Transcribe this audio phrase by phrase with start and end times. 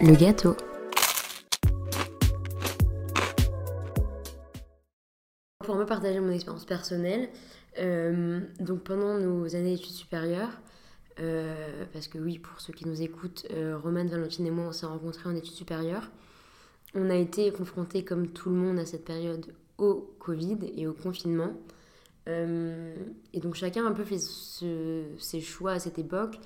[0.00, 0.56] le gâteau.
[5.64, 7.28] Pour me partager mon expérience personnelle,
[7.78, 10.60] euh, donc pendant nos années d'études supérieures,
[11.20, 14.72] euh, parce que oui, pour ceux qui nous écoutent, euh, Romane, Valentine et moi, on
[14.72, 16.10] s'est rencontrés en études supérieures.
[16.94, 20.92] On a été confrontés, comme tout le monde à cette période, au Covid et au
[20.92, 21.52] confinement.
[22.28, 22.94] Euh,
[23.32, 26.38] et donc chacun a un peu fait ses choix à cette époque.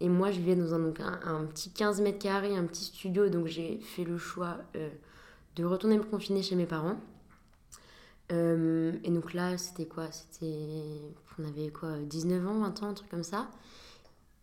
[0.00, 3.28] Et moi, je vivais dans un, donc un, petit 15 mètres carrés, un petit studio.
[3.28, 4.58] Donc j'ai fait le choix
[5.56, 6.96] de retourner me confiner chez mes parents.
[8.30, 10.08] et donc là, c'était quoi?
[10.10, 10.54] C'était.
[11.38, 13.48] On avait quoi 19 ans, 20 ans, un truc comme ça.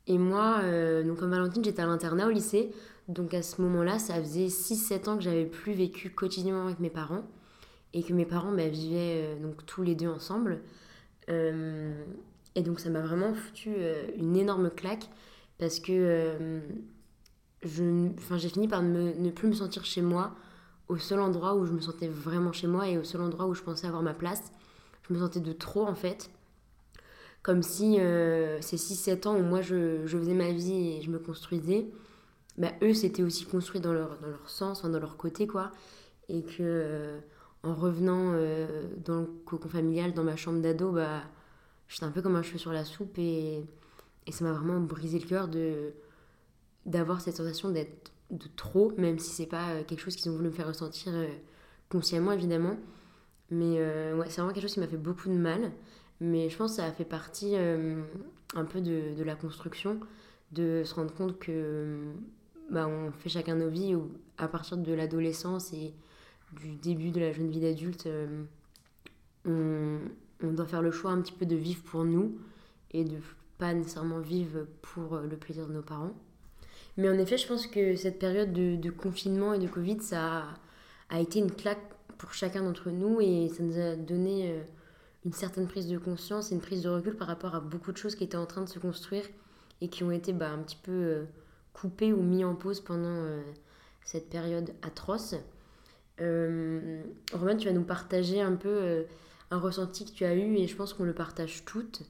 [0.08, 2.72] Et moi, euh, donc comme Valentine, j'étais à l'internat au lycée.
[3.08, 6.90] Donc à ce moment-là, ça faisait 6-7 ans que j'avais plus vécu quotidiennement avec mes
[6.90, 7.24] parents.
[7.94, 10.62] Et que mes parents bah, vivaient euh, donc tous les deux ensemble.
[11.30, 11.94] Euh,
[12.56, 13.74] et donc ça m'a vraiment foutu
[14.18, 15.10] une énorme claque.
[15.64, 16.62] Parce que
[17.64, 20.36] j'ai fini par ne plus me sentir chez moi
[20.90, 23.54] au seul endroit où je me sentais vraiment chez moi et au seul endroit où
[23.54, 24.52] je pensais avoir ma place.
[25.08, 26.30] Je me sentais de trop en fait
[27.44, 31.12] comme si euh, ces 6-7 ans où moi je, je, faisais ma vie et je
[31.12, 31.88] me construisais,
[32.58, 35.72] bah, eux c'était aussi construit dans leur, dans leur sens, dans leur côté quoi.
[36.30, 37.20] Et que euh,
[37.64, 41.22] en revenant euh, dans le cocon familial, dans ma chambre d'ado, bah,
[41.90, 43.66] j'étais un peu comme un cheveu sur la soupe et,
[44.28, 45.50] et ça m'a vraiment brisé le cœur
[46.86, 50.50] d'avoir cette sensation d'être de trop, même si c'est pas quelque chose qu'ils ont voulu
[50.50, 51.14] me faire ressentir
[51.90, 52.78] consciemment évidemment.
[53.52, 53.78] Mais
[54.14, 55.72] ouais, c'est vraiment quelque chose qui m'a fait beaucoup de mal.
[56.24, 58.02] Mais je pense que ça a fait partie euh,
[58.56, 60.00] un peu de, de, la construction,
[60.54, 62.14] de se rendre compte que
[62.72, 65.94] bah, on fait chacun nos vies ou à partir de l'adolescence et
[66.62, 68.44] du début de la jeune vie d'adulte, euh,
[69.46, 70.00] on,
[70.42, 72.38] on, doit faire le choix un petit peu de vivre pour nous
[72.92, 73.18] et de
[73.58, 76.14] pas nécessairement vivre pour le plaisir de nos parents.
[76.98, 80.46] Mais en effet, je pense que cette période de, confinement et de Covid, ça
[81.10, 81.82] a, été une claque
[82.18, 84.52] pour chacun d'entre nous et ça nous a donné...
[84.52, 84.64] Euh,
[85.26, 87.98] une certaine prise de conscience et une prise de recul par rapport à beaucoup de
[87.98, 89.24] choses qui étaient en train de se construire
[89.82, 91.24] et qui ont été bah, un petit peu euh,
[91.74, 93.42] coupées ou mis en pause pendant euh,
[94.04, 95.36] cette période atroce.
[96.22, 97.02] Euh,
[97.34, 99.04] Romain, tu vas nous partager un peu euh,
[99.54, 102.02] un ressenti que tu as eu et je pense qu'on le partage toutes.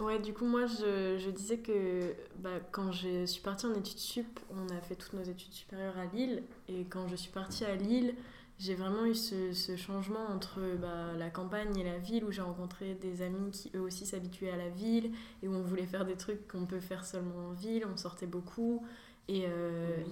[0.00, 4.40] Ouais, du coup, moi, je, disais que bah, quand je suis partie en études sup,
[4.50, 6.42] on a fait toutes nos études supérieures à Lille.
[6.68, 8.14] Et quand je suis partie à Lille,
[8.58, 12.42] j'ai vraiment eu ce, ce changement entre bah, la campagne et la ville où j'ai
[12.42, 15.10] rencontré des amis qui eux aussi s'habituaient à la ville
[15.42, 18.26] et où on voulait faire des trucs qu'on peut faire seulement en ville, on sortait
[18.26, 18.84] beaucoup
[19.28, 20.02] et euh,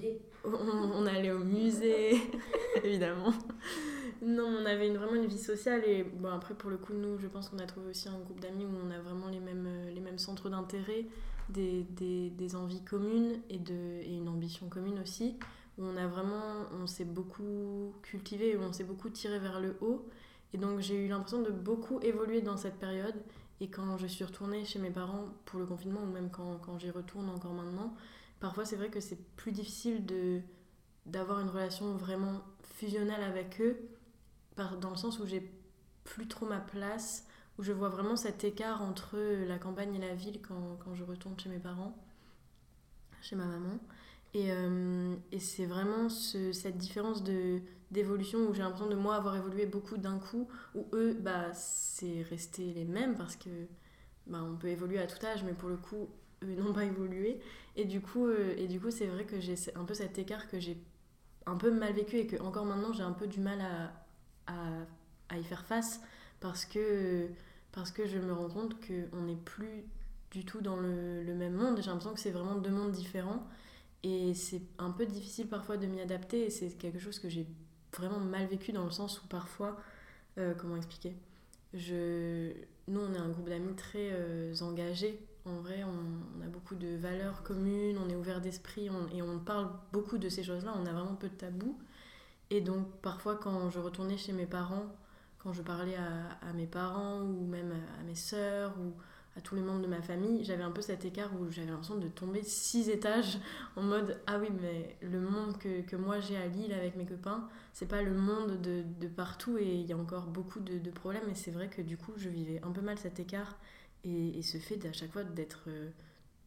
[0.45, 2.17] on, on, allait au musée,
[2.85, 3.33] évidemment.
[4.23, 7.19] Non, on avait une, vraiment une vie sociale et bon, après pour le coup nous
[7.19, 9.69] je pense qu'on a trouvé aussi un groupe d'amis où on a vraiment les mêmes,
[9.95, 11.07] les mêmes centres d'intérêt,
[11.49, 15.37] des, des, des, envies communes et, de, et une ambition commune aussi
[15.81, 20.07] on a vraiment, on s'est beaucoup cultivé, on s'est beaucoup tiré vers le haut.
[20.53, 23.15] Et donc j'ai eu l'impression de beaucoup évoluer dans cette période.
[23.61, 26.79] Et quand je suis retournée chez mes parents pour le confinement, ou même quand, quand
[26.79, 27.95] j'y retourne encore maintenant,
[28.41, 30.41] parfois c'est vrai que c'est plus difficile de
[31.07, 33.77] d'avoir une relation vraiment fusionnelle avec eux,
[34.81, 35.51] dans le sens où j'ai
[36.05, 37.27] plus trop ma place,
[37.59, 41.05] où je vois vraiment cet écart entre la campagne et la ville quand, quand je
[41.05, 41.97] retourne chez mes parents,
[43.23, 43.79] chez ma maman.
[44.33, 49.17] Et, euh, et c'est vraiment ce, cette différence de, d'évolution où j'ai l'impression de moi
[49.17, 53.51] avoir évolué beaucoup d'un coup, où eux, bah, c'est resté les mêmes parce que
[54.27, 56.09] bah, on peut évoluer à tout âge, mais pour le coup,
[56.43, 57.41] eux n'ont pas évolué.
[57.77, 60.49] Et du coup, euh, et du coup c'est vrai que j'ai un peu cet écart
[60.49, 60.79] que j'ai
[61.47, 63.93] un peu mal vécu et que encore maintenant j'ai un peu du mal à,
[65.29, 66.01] à, y faire face
[66.41, 67.29] parce que,
[67.73, 69.85] parce que je me rends compte qu'on n'est plus
[70.31, 71.77] du tout dans le, le même monde.
[71.79, 73.47] J'ai l'impression que c'est vraiment deux mondes différents.
[74.03, 77.47] Et c'est un peu difficile parfois de m'y adapter et c'est quelque chose que j'ai
[77.97, 79.79] vraiment mal vécu dans le sens où parfois,
[80.39, 81.15] euh, comment expliquer?
[81.75, 82.53] Je...
[82.89, 85.21] Nous, on est un groupe d'amis très euh, engagés.
[85.47, 89.39] En vrai, on, on, a beaucoup de valeurs communes, on est ouvert d'esprit et on
[89.39, 90.75] parle beaucoup de ces choses-là.
[90.77, 91.79] On a vraiment peu de tabous.
[92.51, 94.87] Et donc, parfois, quand je retournais chez mes parents,
[95.39, 98.93] quand je parlais à, mes parents ou même à, mes sœurs ou
[99.37, 101.97] à tous les membres de ma famille, j'avais un peu cet écart où j'avais l'impression
[101.97, 103.39] de tomber six étages
[103.77, 107.07] en mode ah oui mais le monde que, que moi j'ai à Lille avec mes
[107.07, 110.91] copains c'est pas le monde de, de partout et il y a encore beaucoup de
[110.91, 113.57] problèmes et c'est vrai que du coup je vivais un peu mal cet écart
[114.05, 115.91] et, ce fait à chaque fois d'être euh,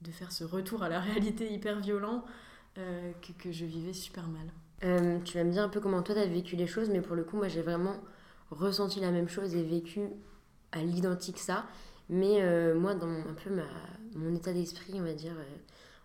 [0.01, 2.23] de faire ce retour à la réalité hyper violent
[2.77, 4.47] euh, que, je vivais super mal.
[4.83, 7.01] Euh, tu vas me dire un peu comment toi tu as vécu les choses mais
[7.01, 7.95] pour le coup moi j'ai vraiment
[8.51, 10.01] ressenti la même chose et vécu
[10.71, 11.65] à l'identique ça
[12.09, 12.43] mais
[12.75, 13.63] moi, dans un peu ma,
[14.15, 15.33] mon état d'esprit, on va dire,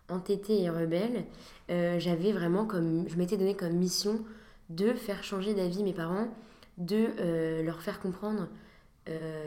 [0.07, 1.25] entêtée et rebelle,
[1.67, 3.07] j'avais vraiment comme.
[3.09, 4.23] Je m'étais donné comme mission
[4.69, 6.33] de faire changer d'avis mes parents,
[6.77, 8.47] de leur faire comprendre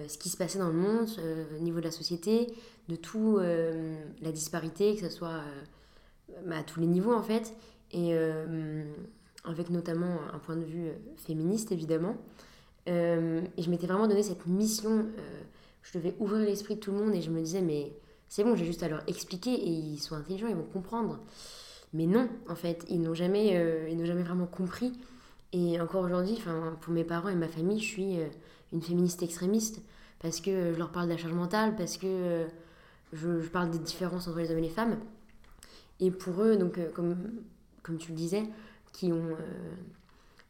[0.08, 1.08] ce qui se passait dans le monde,
[1.56, 2.52] au niveau de la société,
[2.88, 5.40] de tout la disparité, que ce soit
[6.46, 7.54] bah, à tous les niveaux en fait,
[7.92, 8.14] et
[9.44, 12.16] avec notamment un point de vue féministe évidemment.
[12.86, 15.06] et je m'étais vraiment donné cette mission
[15.82, 17.92] je devais ouvrir l'esprit de tout le monde et je me disais, mais
[18.28, 21.18] c'est bon, j'ai juste à leur expliquer et ils sont intelligents, ils vont comprendre.
[21.92, 24.92] Mais non, en fait, ils n'ont jamais, euh, ils n'ont jamais vraiment compris.
[25.52, 26.42] Et encore aujourd'hui,
[26.80, 28.26] pour mes parents et ma famille, je suis euh,
[28.72, 29.82] une féministe extrémiste
[30.20, 32.46] parce que je leur parle de la charge mentale, parce que euh,
[33.12, 34.98] je, parle des différences entre les hommes et les femmes.
[35.98, 37.16] Et pour eux, donc, comme,
[37.82, 38.44] comme tu le disais,
[38.92, 39.36] qui ont,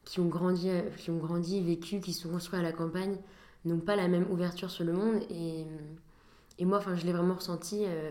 [0.04, 3.16] qui, ont grandi, qui ont grandi, vécu, qui sont construits à la campagne,
[3.64, 5.22] n'ont pas la même ouverture sur le monde.
[5.30, 5.64] Et,
[6.58, 8.10] et moi, je l'ai vraiment ressenti euh,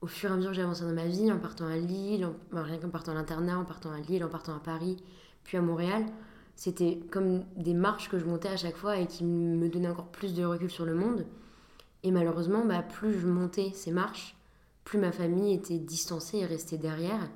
[0.00, 2.26] au fur et à mesure que j'ai avancé dans ma vie, en partant à Lille,
[2.52, 5.02] en, rien qu'en partant à l'internat, en partant à Lille, en partant à Paris,
[5.44, 6.04] puis à Montréal.
[6.56, 10.08] C'était comme des marches que je montais à chaque fois et qui me donnaient encore
[10.08, 11.26] plus de recul sur le monde.
[12.04, 14.36] Et malheureusement, bah, plus je montais ces marches,
[14.84, 17.30] plus ma famille était distancée et restait derrière.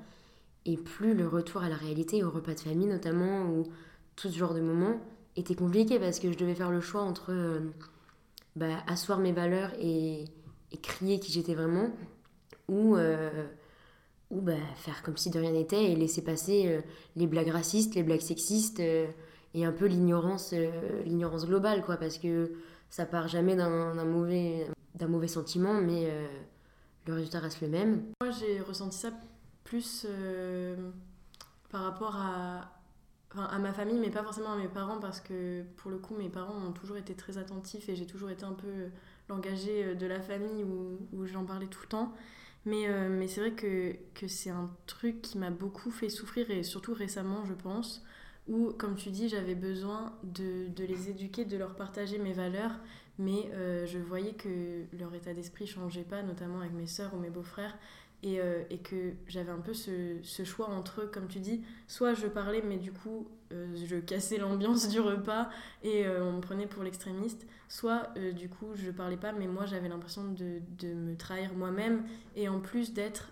[0.66, 3.64] Et plus le retour à la réalité, au repas de famille notamment, ou
[4.16, 5.00] tout ce genre de moments,
[5.36, 7.60] était compliqué parce que je devais faire le choix entre euh,
[8.56, 10.24] bah, asseoir mes valeurs et,
[10.82, 11.90] crier qui j'étais vraiment,
[12.68, 13.46] ou, euh,
[14.30, 16.80] ou bah, faire comme si de rien n'était et laisser passer euh,
[17.16, 19.14] les blagues racistes, les blagues sexistes et
[19.64, 20.54] un peu l'ignorance
[21.04, 22.52] l'ignorance globale, quoi, parce que
[22.90, 24.66] ça part jamais d'un mauvais,
[25.06, 26.12] mauvais sentiment, mais
[27.06, 28.02] le résultat reste le même.
[28.20, 29.10] Moi, j'ai ressenti ça
[29.64, 30.06] plus
[31.70, 32.70] par rapport à,
[33.36, 36.28] à ma famille, mais pas forcément à mes parents, parce que pour le coup, mes
[36.28, 38.90] parents ont toujours été très attentifs et j'ai toujours été un peu
[39.28, 42.12] l'engagé euh, de la famille où j'en parlais tout le temps.
[42.64, 46.50] Mais, euh, mais c'est vrai que, que c'est un truc qui m'a beaucoup fait souffrir,
[46.50, 48.04] et surtout récemment, je pense,
[48.48, 52.78] où, comme tu dis, j'avais besoin de, de, les éduquer, de leur partager mes valeurs,
[53.18, 57.18] mais euh, je voyais que leur état d'esprit changeait pas, notamment avec mes sœurs ou
[57.18, 57.76] mes beaux-frères.
[58.22, 62.26] Et, euh, et, que j'avais un peu ce, choix entre comme tu dis, soit je
[62.26, 65.48] parlais, mais du coup, euh, je cassais l'ambiance du repas
[65.84, 69.66] et euh, on me prenait pour l'extrémiste, soit du coup, je parlais pas, mais moi
[69.66, 70.60] j'avais l'impression de,
[70.92, 72.04] me trahir moi-même
[72.34, 73.30] et en plus d'être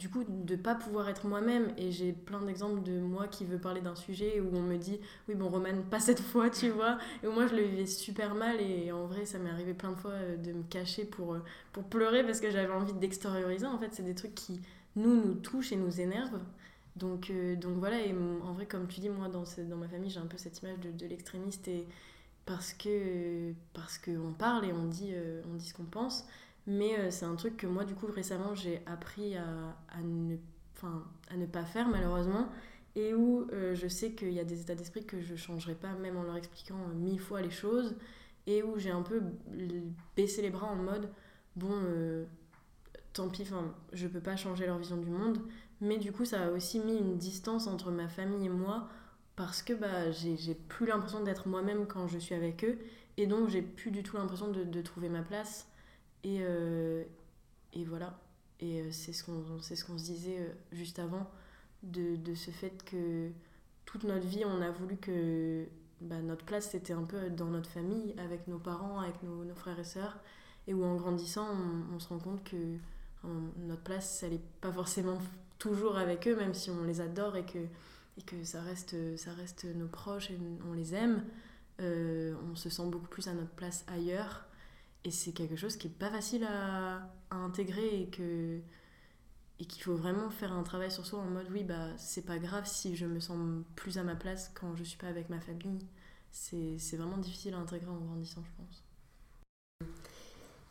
[0.00, 1.72] du coup de pas pouvoir être moi-même.
[1.76, 4.98] Et j'ai plein d'exemples de moi qui veut parler d'un sujet où on me dit
[5.28, 6.98] oui bon Romane pas cette fois tu vois.
[7.22, 8.60] Et moi je le vivais super mal.
[8.60, 11.44] Et en vrai ça m'est arrivé plein de fois euh, de me cacher pour, euh,
[11.72, 13.66] pour pleurer parce que j'avais envie d'extérioriser.
[13.66, 14.62] En fait c'est des trucs qui
[14.96, 16.40] nous nous touchent et nous énervent.
[16.96, 18.00] Donc, euh, donc voilà.
[18.00, 20.58] Et en vrai comme tu dis moi dans, dans ma famille j'ai un peu cette
[20.62, 21.68] image de, de l'extrémiste.
[21.68, 21.86] Et
[22.46, 25.12] parce que parce qu'on parle et on dit,
[25.52, 26.24] on dit ce qu'on pense
[26.66, 30.36] mais euh, c'est un truc que moi, du coup, récemment, j'ai appris à, ne,
[31.30, 32.48] à ne pas faire, malheureusement.
[32.96, 35.92] Et où euh, je sais qu'il y a des états d'esprit que je changerai pas,
[35.94, 37.96] même en leur expliquant euh, mille fois les choses.
[38.46, 39.22] Et où j'ai un peu
[40.16, 41.10] baissé les bras en mode,
[41.56, 41.72] bon,
[43.12, 43.46] tant pis,
[43.92, 45.38] je peux pas changer leur vision du monde.
[45.80, 48.88] Mais du coup, ça a aussi mis une distance entre ma famille et moi
[49.36, 52.78] parce que bah, j'ai plus l'impression d'être moi-même quand je suis avec eux.
[53.16, 55.66] Et donc, j'ai plus du tout l'impression de, trouver ma place.
[56.24, 57.04] Et, euh,
[57.72, 58.18] et voilà.
[58.60, 61.30] Et euh, c'est ce qu'on ce qu'on se disait euh, juste avant,
[61.82, 63.30] de, de, ce fait que
[63.86, 65.64] toute notre vie, on a voulu que
[66.02, 69.78] bah, notre place, c'était un peu dans notre famille, avec nos parents, avec nos, frères
[69.78, 70.18] et sœurs.
[70.66, 71.48] Et où en grandissant,
[71.92, 72.76] on, se rend compte que
[73.56, 75.18] notre place, elle n'est pas forcément
[75.58, 77.58] toujours avec eux, même si on les adore et que,
[78.18, 81.24] et que ça, reste, ça reste nos proches et on les aime.
[81.80, 84.44] on se sent beaucoup plus à notre place ailleurs.
[85.04, 88.60] Et c'est quelque chose qui est pas facile à, intégrer et que
[89.60, 92.38] et qu'il faut vraiment faire un travail sur soi en mode oui bah c'est pas
[92.38, 93.38] grave si je me sens
[93.76, 95.86] plus à ma place quand je suis pas avec ma famille.
[96.32, 98.84] C'est vraiment difficile à intégrer en grandissant je pense.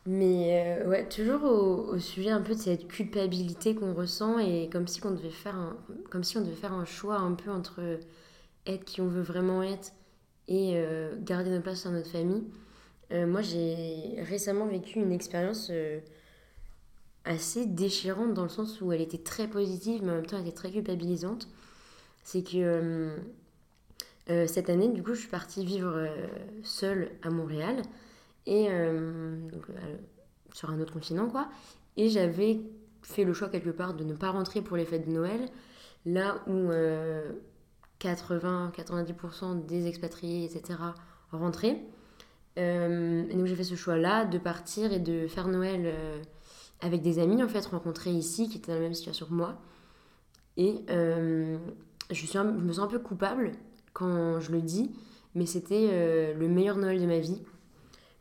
[0.06, 4.68] Mais euh, ouais, toujours au, au, sujet un peu de cette culpabilité qu'on ressent et
[4.72, 5.76] comme si, on devait faire un,
[6.10, 8.00] comme si on devait faire un choix un peu entre
[8.66, 9.92] être qui on veut vraiment être
[10.48, 12.44] et euh, garder notre place dans notre famille.
[13.12, 15.98] Euh, moi, j'ai récemment vécu une expérience euh,
[17.24, 20.46] assez déchirante dans le sens où elle était très positive, mais en même temps elle
[20.46, 21.48] était très culpabilisante.
[22.22, 23.16] C'est que
[24.30, 26.08] euh, cette année, du coup, je suis partie vivre
[26.62, 27.82] seule à Montréal
[28.46, 28.68] et
[30.52, 31.48] sur un autre continent, quoi.
[31.96, 32.60] Et j'avais
[33.02, 35.48] fait le choix quelque part de ne pas rentrer pour les fêtes de Noël,
[36.06, 36.70] là où
[38.00, 40.78] 80-90% des expatriés, etc.,
[41.32, 41.82] rentraient.
[42.58, 46.20] Euh, et donc j'ai fait ce choix-là de partir et de faire Noël euh,
[46.80, 49.58] avec des amis en fait rencontrés ici qui étaient dans la même situation que moi.
[50.56, 51.56] Et je,
[52.12, 53.52] suis je me sens un peu coupable
[53.92, 54.90] quand je le dis,
[55.34, 57.40] mais c'était le meilleur Noël de ma vie.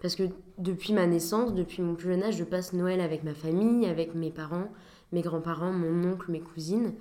[0.01, 0.23] Parce que
[0.57, 4.15] depuis ma naissance, depuis mon plus jeune âge, je passe Noël avec ma famille, avec
[4.15, 4.69] mes parents,
[5.11, 6.93] mes grands-parents, mon oncle, mes cousines,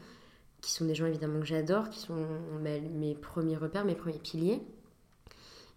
[0.61, 2.27] qui sont des gens évidemment que j'adore, qui sont
[2.63, 4.61] mes premiers repères, mes premiers piliers.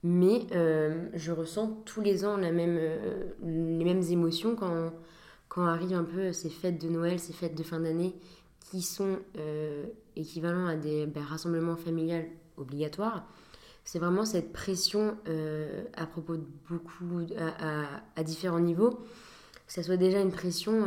[0.04, 4.92] Mais euh, je ressens tous les ans la même, euh, les mêmes émotions quand,
[5.48, 8.16] quand arrivent un peu ces fêtes de Noël, ces fêtes de fin d'année
[8.72, 12.26] qui sont euh, équivalents à des ben, rassemblements familiales
[12.58, 13.28] obligatoires
[13.84, 15.18] c'est vraiment cette pression
[15.98, 17.26] à propos de beaucoup,
[18.16, 18.92] à, différents niveaux.
[19.66, 20.86] Que ce soit déjà une pression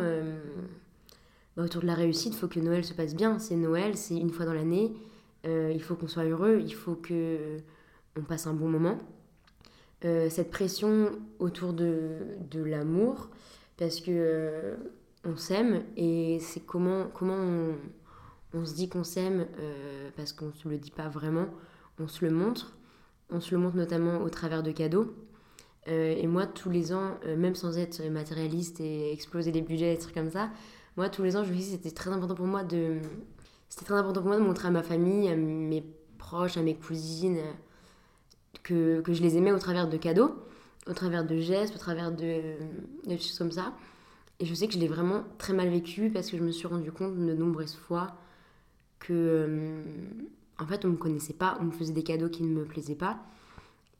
[1.56, 3.40] bah, autour de la réussite, il faut que Noël se passe bien.
[3.40, 4.94] C'est Noël, c'est une fois dans l'année.
[5.44, 7.58] Il faut qu'on soit heureux, il faut que
[8.16, 8.98] on passe un bon moment.
[10.02, 12.18] cette pression autour de,
[12.50, 13.30] de l'amour,
[13.76, 14.76] parce que
[15.24, 17.76] on s'aime et c'est comment, comment on,
[18.52, 19.46] on se dit qu'on s'aime,
[20.16, 21.46] parce qu'on ne se le dit pas vraiment,
[21.98, 22.76] on se le montre.
[23.30, 25.14] On se le montre notamment au travers de cadeaux.
[25.88, 29.92] Euh, et moi, tous les ans, euh, même sans être matérialiste et exploser les budgets,
[29.92, 30.50] des trucs comme ça,
[30.96, 33.00] moi, tous les ans, je me dis c'était très important pour moi de...
[33.68, 35.84] C'était très important pour moi de montrer à ma famille, à mes
[36.18, 37.40] proches, à mes cousines,
[38.64, 40.34] que, que je les aimais au travers de cadeaux,
[40.88, 42.42] au travers de gestes, au travers de,
[43.10, 43.72] choses comme ça.
[44.40, 46.66] Et je sais que je l'ai vraiment très mal vécu parce que je me suis
[46.66, 48.16] rendu compte de nombreuses fois
[48.98, 49.82] que euh,
[50.58, 52.96] en fait, on me connaissait pas, on me faisait des cadeaux qui ne me plaisaient
[52.96, 53.20] pas.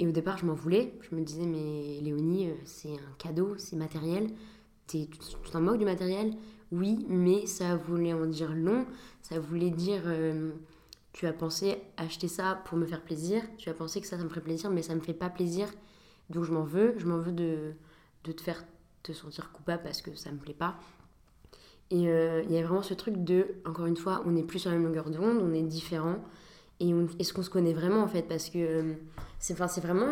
[0.01, 0.93] Et au départ, je m'en voulais.
[1.09, 4.29] Je me disais, mais Léonie, euh, c'est un cadeau, c'est matériel.
[4.89, 5.07] tu
[5.53, 6.35] t'en moques du matériel?
[6.73, 8.87] Oui, mais ça voulait en dire long.
[9.23, 10.51] Ça voulait dire, euh,
[11.15, 13.43] tu as pensé acheter ça pour me faire plaisir.
[13.57, 15.69] Tu as pensé que ça, ça me ferait plaisir, mais ça me fait pas plaisir.
[16.29, 16.95] Donc je m'en veux.
[16.99, 17.73] Je m'en veux de,
[18.25, 18.63] de te faire
[19.03, 20.77] te sentir coupable parce que ça me plaît pas.
[21.91, 24.59] Et euh, il y a vraiment ce truc de, encore une fois, on n'est plus
[24.59, 26.17] sur la même longueur d'onde, on est différent
[26.81, 28.95] et est-ce qu'on se connaît vraiment en fait Parce que euh,
[29.39, 30.11] c'est vraiment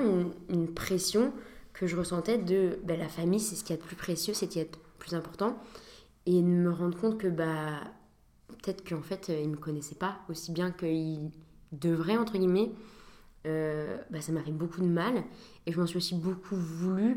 [0.48, 1.32] une, pression
[1.72, 4.34] que je ressentais de ben, la famille, c'est ce qui est a de plus précieux,
[4.34, 5.58] c'est ce qui est a de plus important.
[6.26, 7.80] Et de me rendre compte que bah,
[8.56, 11.30] peut-être qu'en fait, euh, ils ne me connaissaient pas aussi bien qu'ils
[11.72, 12.72] devraient, entre guillemets.
[13.46, 15.24] Euh, bah, ça m'a fait beaucoup de mal.
[15.66, 17.14] Et je m'en suis aussi beaucoup voulu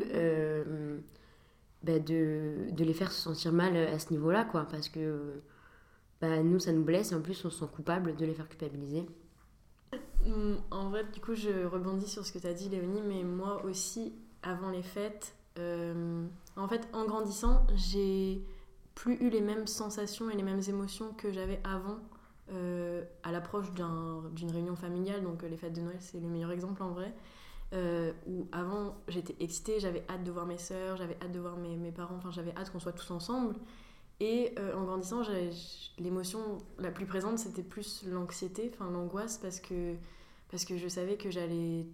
[1.82, 4.66] bah, de, de, les faire se sentir mal à ce niveau-là, quoi.
[4.70, 5.40] Parce que
[6.20, 8.48] bah, nous, ça nous blesse et en plus, on se sent coupable de les faire
[8.48, 9.06] culpabiliser.
[10.24, 13.22] Mm, en vrai, du coup, je rebondis sur ce que tu as dit, Léonie, mais
[13.22, 16.26] moi aussi, avant les fêtes, euh,
[16.56, 18.42] en fait, en grandissant, j'ai
[18.96, 21.98] plus eu les mêmes sensations et les mêmes émotions que j'avais avant
[22.52, 25.22] euh, à l'approche d'une réunion familiale.
[25.22, 27.14] Donc, les fêtes de Noël, c'est le meilleur exemple en vrai.
[27.74, 31.56] Euh, où avant, j'étais excitée, j'avais hâte de voir mes sœurs, j'avais hâte de voir
[31.56, 33.54] mes, parents, enfin, j'avais hâte qu'on soit tous ensemble.
[34.18, 35.22] Et euh, en grandissant,
[35.98, 39.94] l'émotion la plus présente, c'était plus l'anxiété, enfin l'angoisse, parce que,
[40.50, 41.86] parce que je savais que j'allais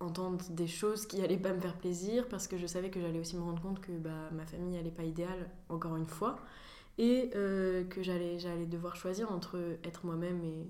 [0.00, 3.18] entendre des choses qui allaient pas me faire plaisir, parce que je savais que j'allais
[3.18, 6.36] aussi me rendre compte que bah, ma famille n'allait pas idéale, encore une fois,
[6.98, 10.66] et euh, que j'allais devoir choisir entre être moi-même et,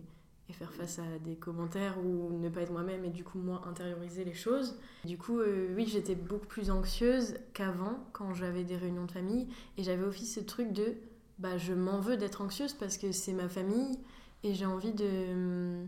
[0.52, 4.22] faire face à des commentaires ou ne pas être moi-même et du coup moins intérioriser
[4.22, 4.78] les choses.
[5.04, 9.48] Du coup, euh, oui, j'étais beaucoup plus anxieuse qu'avant quand j'avais des réunions de famille
[9.76, 10.94] et j'avais aussi ce truc de
[11.40, 13.98] bah je m'en veux d'être anxieuse parce que c'est ma famille
[14.44, 15.86] et j'ai envie de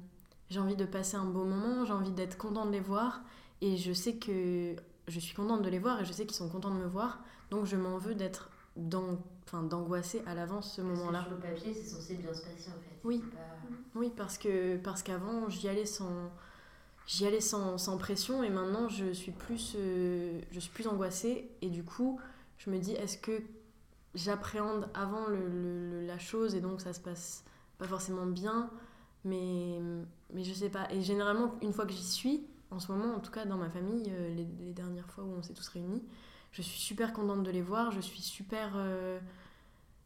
[0.50, 3.22] j'ai envie de passer un beau moment, j'ai envie d'être contente de les voir
[3.60, 4.76] et je sais que
[5.08, 7.20] je suis contente de les voir et je sais qu'ils sont contents de me voir
[7.50, 11.22] donc je m'en veux d'être d'angoisser à l'avance ce moment-là.
[11.22, 13.00] Sur le papier, c'est censé bien se passer en fait.
[13.04, 13.22] Oui.
[13.94, 16.30] Oui, parce que parce qu'avant, j'y allais sans
[17.06, 21.50] j'y allais sans, sans, pression et maintenant je suis plus euh, je suis plus angoissée
[21.62, 22.20] et du coup,
[22.58, 23.42] je me dis est-ce que
[24.14, 27.44] j'appréhende avant le, la chose et donc ça se passe
[27.78, 28.70] pas forcément bien?
[29.26, 29.80] Mais
[30.32, 33.20] mais je sais pas et généralement une fois que j'y suis en ce moment en
[33.20, 36.02] tout cas dans ma famille euh, les, dernières fois où on s'est tous réunis
[36.56, 39.20] je suis super contente de les voir, je suis super, euh,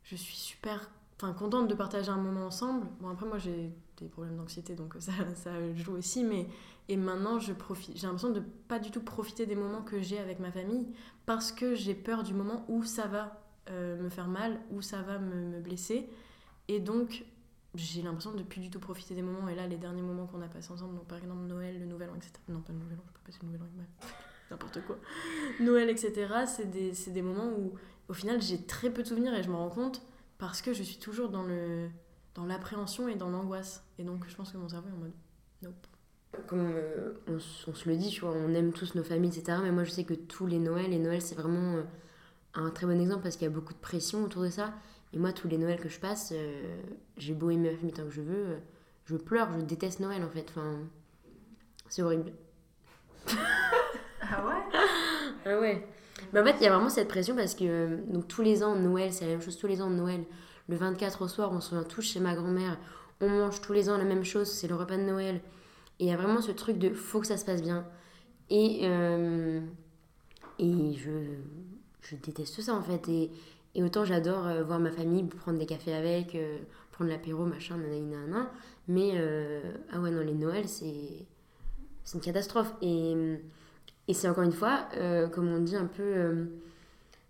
[0.03, 2.89] je suis super enfin, contente de partager un moment ensemble.
[3.01, 6.49] Bon, après, moi, j'ai des problèmes d'anxiété, donc ça, ça, joue aussi, mais
[6.89, 10.19] et maintenant, je profite, j'ai l'impression de pas du tout profiter des moments que j'ai
[10.19, 10.89] avec ma famille
[11.25, 15.03] parce que j'ai peur du moment où ça va euh, me faire mal, où ça
[15.03, 16.09] va me, me blesser.
[16.67, 17.25] Et donc,
[17.75, 19.49] j'ai l'impression de plus du tout profiter des moments.
[19.49, 22.15] Et là, les derniers moments qu'on a passés ensemble, par exemple Noël, le Nouvel An,
[22.17, 22.33] etc.
[22.49, 24.07] Non, pas le Nouvel An, je peux passer le Nouvel An
[24.51, 24.99] n'importe quoi.
[25.61, 26.27] Noël, etc.
[26.47, 27.75] C'est des, des, moments où,
[28.09, 30.03] au final, j'ai très peu de souvenirs et je me rends compte
[30.39, 31.89] parce que je suis toujours dans le
[32.35, 33.85] dans l'appréhension et dans l'angoisse.
[33.99, 35.13] Et donc, je pense que mon cerveau est en mode
[35.63, 35.87] nope.
[36.47, 39.59] Comme euh, on, se le dit, tu vois, on aime tous nos familles, etc.
[39.63, 41.83] Mais moi, je sais que tous les Noëls, et Noël, c'est vraiment euh,
[42.55, 44.73] un très bon exemple parce qu'il y a beaucoup de pression autour de ça.
[45.13, 46.81] Et moi, tous les Noëls que je passe, euh,
[47.17, 48.59] j'ai beau aimer ma famille tant que je veux, euh,
[49.07, 50.47] je pleure, je déteste Noël en fait.
[50.51, 50.79] Enfin,
[51.89, 52.33] c'est horrible.
[54.23, 54.79] ah ouais?
[55.47, 55.87] Ah ouais.
[56.35, 58.63] Mais en fait, il y a vraiment cette pression parce que euh, donc, tous les
[58.63, 60.25] ans, Noël, c'est la même chose tous les ans, Noël.
[60.69, 62.79] Le 24 au soir, on se revient tous chez ma grand-mère.
[63.23, 65.37] On mange tous les ans la même chose, c'est le repas de Noël.
[65.99, 67.87] Et il y a vraiment ce truc de faut que ça se passe bien.
[68.51, 68.85] Et,
[70.59, 71.11] et je,
[72.03, 73.09] je déteste ça en fait.
[73.09, 73.31] Et,
[73.81, 76.59] et autant j'adore euh, voir ma famille, prendre des cafés avec, euh,
[76.93, 78.51] prendre l'apéro, machin, nanana.
[78.89, 81.27] Mais euh, ah ouais, non, les Noëls, c'est
[82.13, 82.75] une catastrophe.
[82.83, 83.15] Et,
[84.07, 84.87] et c'est encore une fois,
[85.33, 86.49] comme on dit un peu,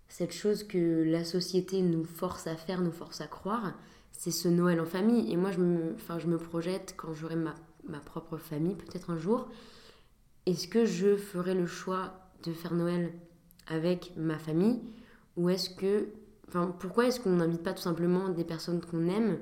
[0.09, 3.73] cette chose que la société nous force à faire, nous force à croire,
[4.11, 5.31] c'est ce Noël en famille.
[5.31, 7.55] Et moi, je me, je me projette quand j'aurai ma,
[7.87, 9.47] ma propre famille, peut-être un jour.
[10.47, 12.11] Est-ce que je ferai le choix
[12.43, 13.13] de faire Noël
[13.67, 14.81] avec ma famille
[15.37, 16.09] Ou est-ce que.
[16.53, 19.37] Enfin, pourquoi est-ce qu'on n'invite pas tout simplement des personnes qu'on aime,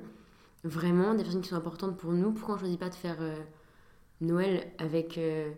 [0.62, 2.30] vraiment, des personnes qui sont importantes pour nous?
[2.30, 3.34] Pourquoi on ne choisit pas de faire euh,
[4.20, 5.50] Noël avec euh,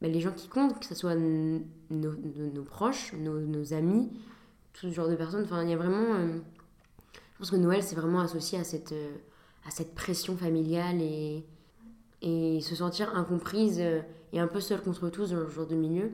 [0.00, 4.12] bah, les gens qui comptent, que ce soit nos, proches, nos, amis,
[4.72, 5.44] tout ce genre de personnes?
[5.44, 6.14] Enfin, il y a vraiment.
[6.14, 6.38] Euh,
[7.12, 8.94] je pense que Noël, c'est vraiment associé à cette,
[9.94, 11.44] pression familiale et,
[12.22, 13.78] et se sentir incomprise
[14.32, 16.12] et un peu seule contre tous dans le jour de milieu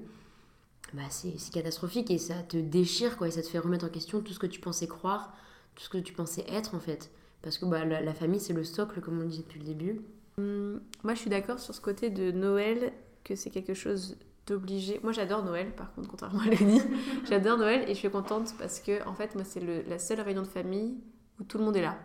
[0.95, 4.21] bah c'est catastrophique et ça te déchire quoi et ça te fait remettre en question
[4.21, 5.33] tout ce que tu pensais croire,
[5.75, 7.11] tout ce que tu pensais être en fait.
[7.43, 10.01] Parce que bah, la, famille c'est le socle comme on disait depuis le début.
[10.39, 12.93] Hum, moi je suis d'accord sur ce côté de Noël
[13.25, 15.01] que c'est quelque chose d'obligé.
[15.03, 16.83] Moi j'adore Noël par contre contrairement à Léonie.
[17.29, 20.43] j'adore Noël et je suis contente parce que en fait moi c'est la seule réunion
[20.43, 20.97] de famille
[21.39, 21.99] où tout le monde est là.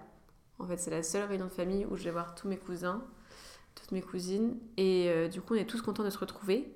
[0.59, 3.03] En fait c'est la seule réunion de famille où je vais voir tous mes cousins,
[3.73, 6.74] toutes mes cousines et euh, du coup on est tous contents de se retrouver.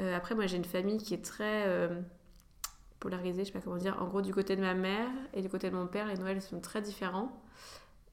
[0.00, 1.88] Euh, après, moi, j'ai une famille qui est très euh,
[3.00, 3.96] polarisée, je sais pas comment dire.
[4.00, 6.42] En gros, du côté de ma mère et du côté de mon père, les Noëls
[6.42, 7.30] sont très différents.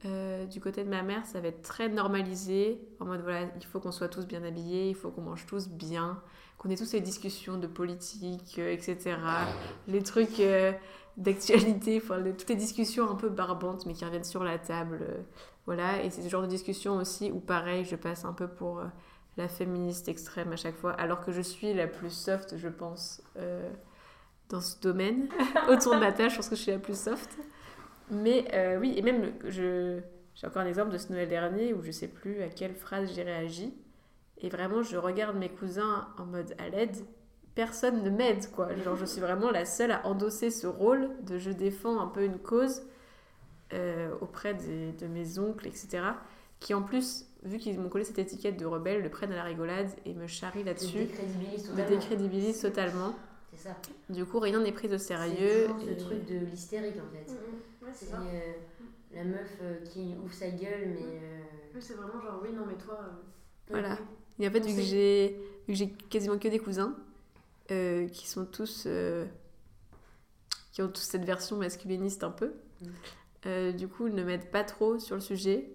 [0.06, 3.66] Euh, du côté de ma mère, ça va être très normalisé, en mode voilà, il
[3.66, 6.22] faut qu'on soit tous bien habillés, il faut qu'on mange tous bien,
[6.60, 9.18] qu'on ait tous ces discussions de politique, etc.
[9.88, 10.40] Les trucs
[11.18, 15.04] d'actualité, enfin, toutes les discussions un peu barbantes mais qui reviennent sur la table.
[15.66, 18.84] voilà, et c'est ce genre de discussion aussi où, pareil, je passe un peu pour
[19.38, 23.22] la féministe extrême à chaque fois, alors que je suis la plus soft, je pense,
[23.38, 23.70] euh,
[24.50, 25.30] dans ce domaine.
[25.70, 27.38] Autour de ma tâche, je pense que je suis la plus soft.
[28.10, 30.00] Mais euh, oui, et même, je,
[30.34, 33.12] j'ai encore un exemple de ce Noël dernier où je sais plus à quelle phrase
[33.14, 33.74] j'ai réagi.
[34.40, 36.96] Et vraiment, je regarde mes cousins en mode à l'aide.
[37.54, 38.76] Personne ne m'aide, quoi.
[38.76, 42.24] Genre, je suis vraiment la seule à endosser ce rôle de je défends un peu
[42.24, 42.84] une cause
[43.74, 46.04] euh, auprès de mes oncles, etc.
[46.60, 49.44] Qui en plus vu qu'ils m'ont collé cette étiquette de rebelle, le prennent à la
[49.44, 51.08] rigolade et me charrient là-dessus.
[51.76, 53.16] Me décrédibilisent totalement.
[53.54, 53.78] C'est ça.
[54.10, 55.68] Du coup, rien n'est pris au sérieux.
[55.80, 57.32] C'est ce truc de l'hystérique en fait.
[57.32, 57.92] Mm, mm.
[57.94, 58.54] c'est euh,
[59.14, 61.02] la meuf euh, qui ouvre sa gueule, mais.
[61.02, 63.00] Euh, c'est vraiment genre, oui, non, mais toi.
[63.70, 64.00] Voilà.
[64.40, 66.96] Et en fait, vu que j'ai j'ai quasiment que des cousins
[67.68, 68.88] qui sont tous.
[70.72, 72.54] qui ont tous cette version masculiniste un peu.
[72.82, 73.72] Mm.
[73.74, 75.70] du coup, ils ne m'aident pas trop sur le sujet.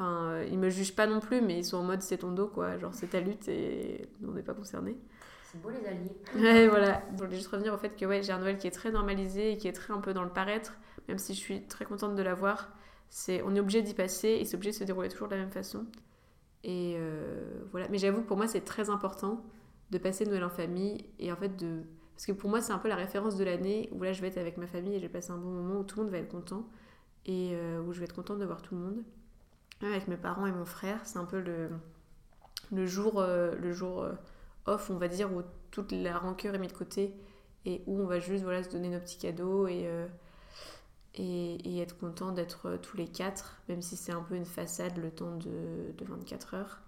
[0.00, 2.32] Enfin, euh, ils me jugent pas non plus, mais ils sont en mode c'est ton
[2.32, 2.78] dos, quoi.
[2.78, 4.96] Genre, c'est ta lutte et on n'est pas concernés.
[5.44, 6.16] C'est beau les alliés.
[6.36, 7.02] Ouais, voilà.
[7.12, 9.52] Je voulais juste revenir au fait que ouais, j'ai un Noël qui est très normalisé
[9.52, 12.14] et qui est très un peu dans le paraître, même si je suis très contente
[12.14, 12.70] de l'avoir.
[13.10, 15.40] C'est, on est obligé d'y passer et c'est obligé de se dérouler toujours de la
[15.42, 15.84] même façon.
[16.64, 17.86] Et euh, voilà.
[17.88, 19.44] Mais j'avoue que pour moi, c'est très important
[19.90, 21.82] de passer Noël en famille et en fait de.
[22.14, 24.28] Parce que pour moi, c'est un peu la référence de l'année où là, je vais
[24.28, 26.12] être avec ma famille et je vais passer un bon moment où tout le monde
[26.12, 26.66] va être content
[27.26, 29.02] et euh, où je vais être contente de voir tout le monde
[29.86, 31.00] avec mes parents et mon frère.
[31.04, 31.70] C'est un peu le,
[32.72, 34.12] le jour, euh, le jour euh,
[34.66, 37.14] off, on va dire, où toute la rancœur est mise de côté
[37.64, 40.06] et où on va juste voilà, se donner nos petits cadeaux et, euh,
[41.14, 44.96] et, et, être content d'être tous les quatre, même si c'est un peu une façade
[44.96, 46.80] le temps de, de 24 heures.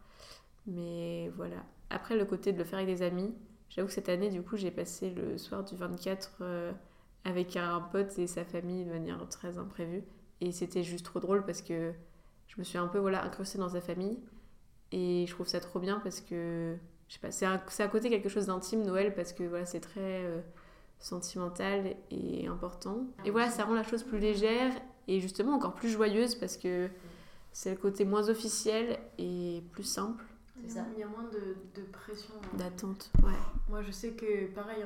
[0.67, 1.65] Mais voilà.
[1.91, 3.35] Après, le côté de le faire avec des amis,
[3.69, 6.43] j'avoue que cette année, du coup, j'ai passé le soir du 24
[7.25, 10.05] avec un pote et sa famille de manière très imprévue.
[10.41, 11.93] Et c'était juste trop drôle parce que
[12.53, 14.19] je me suis un peu voilà, incrustée dans sa famille.
[14.93, 16.77] Et je trouve ça trop bien parce que,
[17.09, 20.25] je sais pas, c'est à, côté quelque chose d'intime, Noël, parce que voilà, c'est très
[20.25, 20.41] euh,
[20.99, 23.07] sentimental et important.
[23.25, 24.71] Et voilà, ça rend la chose plus légère
[25.09, 26.91] et justement encore plus joyeuse parce que
[27.53, 30.23] c'est le côté moins officiel et plus simple.
[30.69, 30.85] Ça.
[30.95, 32.35] Il y a moins de, de pression.
[32.37, 32.57] Hein.
[32.57, 33.33] D'attente, ouais.
[33.69, 34.85] Moi, je sais que, pareil,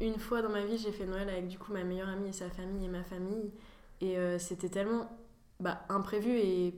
[0.00, 2.32] une fois dans ma vie, j'ai fait Noël avec du coup ma meilleure amie et
[2.32, 3.52] sa famille et ma famille.
[4.00, 5.08] Et euh, c'était tellement
[5.60, 6.74] bah, imprévu et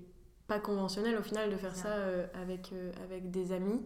[0.47, 3.81] pas conventionnel au final de faire ça euh, avec, euh, avec des amis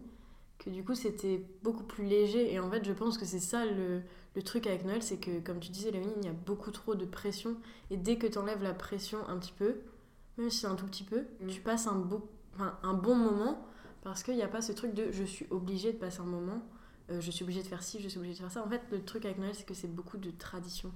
[0.59, 2.53] que du coup c'était beaucoup plus léger.
[2.53, 4.01] Et en fait, je pense que c'est ça le,
[4.35, 6.95] le, truc avec Noël, c'est que comme tu disais, Léonie, il y a beaucoup trop
[6.95, 7.55] de pression.
[7.89, 9.77] Et dès que tu enlèves la pression un petit peu,
[10.37, 11.47] même si c'est un tout petit peu, mm.
[11.47, 13.65] tu passes un, beau, un bon moment
[14.01, 16.61] parce qu'il n'y a pas ce truc de je suis obligée de passer un moment,
[17.11, 18.63] euh, je suis obligée de faire ci, je suis obligée de faire ça.
[18.63, 20.91] En fait, le truc avec Noël, c'est que c'est beaucoup de tradition.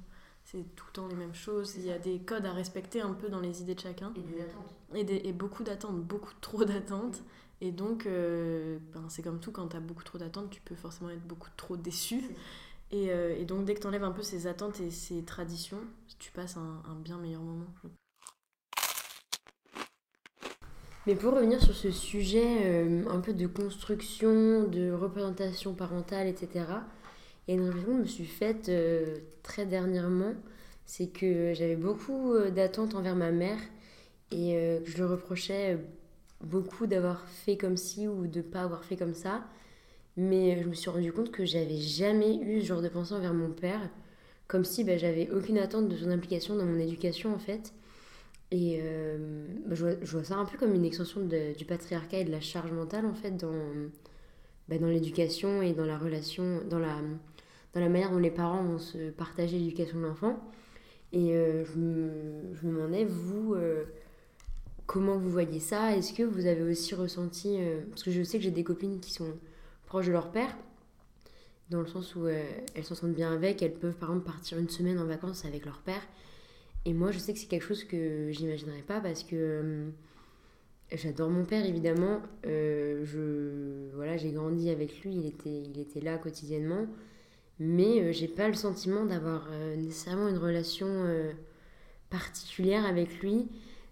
[0.45, 1.75] C'est tout le temps les mêmes choses.
[1.77, 4.13] Il y a des codes à respecter un peu dans les idées de chacun.
[4.15, 4.75] Et des attentes.
[4.93, 7.23] Et, et beaucoup d'attentes, beaucoup trop d'attentes.
[7.62, 10.75] Et donc, euh, ben, c'est comme tout, quand tu as beaucoup trop d'attentes, tu peux
[10.75, 12.21] forcément être beaucoup trop déçu.
[12.91, 15.81] Et, euh, et, donc, dès que tu enlèves un peu ces attentes et ces traditions,
[16.19, 17.65] tu passes un, un bien meilleur moment.
[21.08, 26.65] Mais pour revenir sur ce sujet euh, un peu de construction, de représentation parentale, etc.,
[27.51, 30.34] a une réflexion que je me suis faite euh, très dernièrement,
[30.86, 33.60] c'est que j'avais beaucoup euh, d'attentes envers ma mère
[34.31, 35.77] et que je le reprochais
[36.41, 39.43] beaucoup d'avoir fait comme ci ou de ne pas avoir fait comme ça.
[40.17, 43.34] Mais je me suis rendu compte que j'avais jamais eu ce genre de pensée envers
[43.34, 43.89] mon père,
[44.47, 47.73] comme si bah, j'avais aucune attente de son implication dans mon éducation en fait.
[48.51, 52.41] Et euh, je, vois, ça un peu comme une extension du patriarcat et de la
[52.41, 53.51] charge mentale, en fait, dans,
[54.69, 56.95] bah, dans l'éducation et dans la relation, dans la,
[57.75, 60.39] dans la manière dont les parents vont se partager l'éducation de l'enfant.
[61.13, 62.09] Et euh, je, me,
[62.53, 63.83] je me demandais, vous, euh,
[64.88, 65.95] comment vous voyez ça?
[65.95, 67.59] Est-ce que vous avez aussi ressenti.
[67.91, 69.33] parce que je sais que j'ai des copines qui sont
[69.85, 70.57] proches de leur père,
[71.69, 74.69] dans le sens où elles s'en sentent bien avec, elles peuvent par exemple partir une
[74.69, 76.01] semaine en vacances avec leur père
[76.85, 79.89] et moi, je sais que c'est quelque chose que j'imaginerais pas parce que euh,
[80.91, 82.21] j'adore mon père, évidemment.
[82.45, 86.85] Euh, je, voilà, j'ai grandi avec lui, il était, il était là quotidiennement.
[87.59, 91.05] Mais euh, j'ai pas le sentiment d'avoir nécessairement une relation
[92.09, 93.47] particulière avec lui,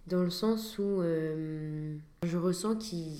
[0.07, 3.17] dans le sens où je ressens qu'il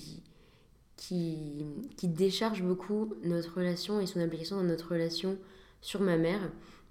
[0.96, 5.36] qui, qui décharge beaucoup notre relation et son implication dans notre relation
[5.80, 6.40] sur ma mère.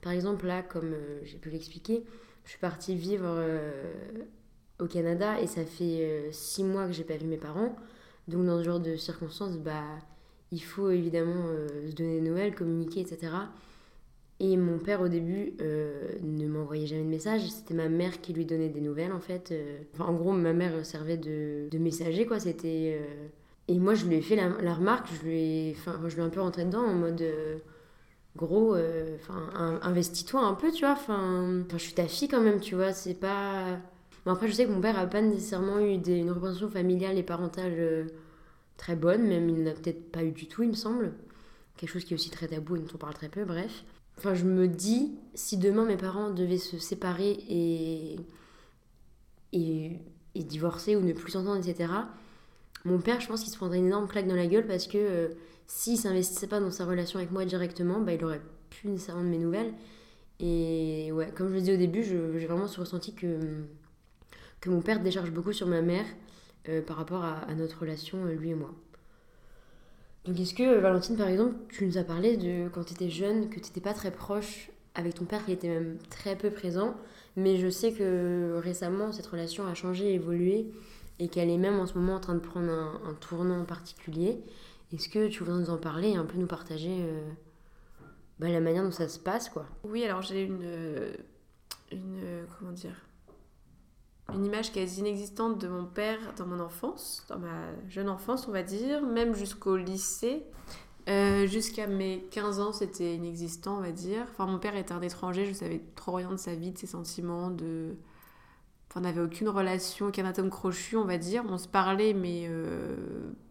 [0.02, 2.04] Par exemple, là, comme j'ai pu l'expliquer,
[2.46, 3.84] je suis partie vivre euh,
[4.80, 7.76] au Canada et ça fait euh, six mois que j'ai pas vu mes parents.
[8.28, 9.84] Donc dans ce genre de circonstances, bah,
[10.54, 13.34] il faut évidemment euh, se donner des nouvelles, communiquer, etc.
[14.40, 18.46] Et mon père au début ne m'envoyait jamais de messages, c'était ma mère qui lui
[18.46, 19.54] donnait des nouvelles en fait.
[19.94, 23.00] Enfin, en gros, ma mère servait de, de messager quoi, c'était...
[23.70, 26.22] Et moi je lui ai fait la, la remarque, je lui, ai, enfin, je lui
[26.22, 27.24] ai un peu rentré dedans en mode
[28.36, 30.94] gros, euh, enfin, investis-toi un peu, tu vois.
[30.94, 32.94] Enfin, je suis ta fille quand même, tu vois.
[32.94, 33.80] C'est pas.
[34.26, 37.18] Bon, après, je sais que mon père a pas nécessairement eu des, une représentation familiale
[37.18, 38.06] et parentale euh,
[38.78, 41.14] très bonne, même il n'a peut-être pas eu du tout, il me semble.
[41.78, 43.84] Quelque chose qui est aussi très tabou et dont on parle très peu, bref.
[44.18, 48.20] Enfin, je me dis, si demain mes parents devaient se séparer et,
[49.54, 50.00] et,
[50.36, 51.92] et divorcer ou ne plus s'entendre, etc.,
[52.86, 54.98] mon père, je pense qu'il se prendrait une énorme claque dans la gueule parce que.
[54.98, 55.28] Euh,
[55.68, 59.30] s'il s'investissait pas dans sa relation avec moi directement, bah, il aurait plus nécessairement de
[59.30, 59.74] mes nouvelles.
[60.40, 63.40] Et ouais, comme je le disais au début, j'ai vraiment ressenti que,
[64.60, 66.06] que mon père décharge beaucoup sur ma mère
[66.70, 68.72] euh, par rapport à, notre relation, euh, lui et moi.
[70.26, 73.50] Donc est-ce que, Valentine, par exemple, tu nous as parlé de quand tu étais jeune,
[73.50, 76.96] que tu n'étais pas très proche avec ton père, qui était même très peu présent,
[77.36, 80.72] mais je sais que récemment, cette relation a changé, évolué,
[81.20, 84.44] et qu'elle est même en ce moment en train de prendre un, tournant particulier.
[84.94, 87.22] Est-ce que tu voudrais nous en parler et un peu nous partager euh,
[88.40, 89.66] bah, la manière dont ça se passe quoi?
[89.84, 91.14] Oui, alors j'ai une, euh,
[91.92, 92.96] une euh, comment dire?
[94.34, 98.52] Une image quasi inexistante de mon père dans mon enfance, dans ma jeune enfance on
[98.52, 100.44] va dire, même jusqu'au lycée.
[101.06, 104.26] Jusqu'à mes 15 ans, c'était inexistant, on va dire.
[104.32, 106.88] Enfin, mon père était un étranger, je savais trop rien de sa vie, de ses
[106.88, 107.98] sentiments, de,
[108.96, 111.44] on n'avait aucune relation, aucun atome crochu, on va dire.
[111.50, 112.46] On se parlait, mais.
[112.48, 112.96] Euh,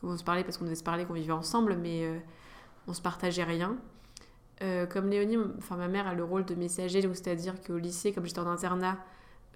[0.03, 2.19] on se parlait parce qu'on devait se parler, qu'on vivait ensemble, mais euh,
[2.87, 3.77] on se partageait rien.
[4.63, 8.25] Euh, comme Léonie, enfin ma mère a le rôle de messager, c'est-à-dire qu'au lycée, comme
[8.25, 8.97] j'étais en internat,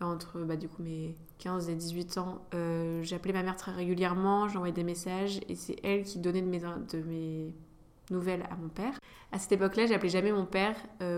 [0.01, 2.43] entre bah, du coup mes 15 et 18 ans,
[3.03, 6.61] j'appelais ma mère très régulièrement, j'envoyais des messages, et c'est elle qui donnait de mes,
[6.61, 7.55] de mes
[8.11, 8.99] nouvelles à mon père.
[9.33, 10.77] À cette époque-là, j'appelais jamais mon père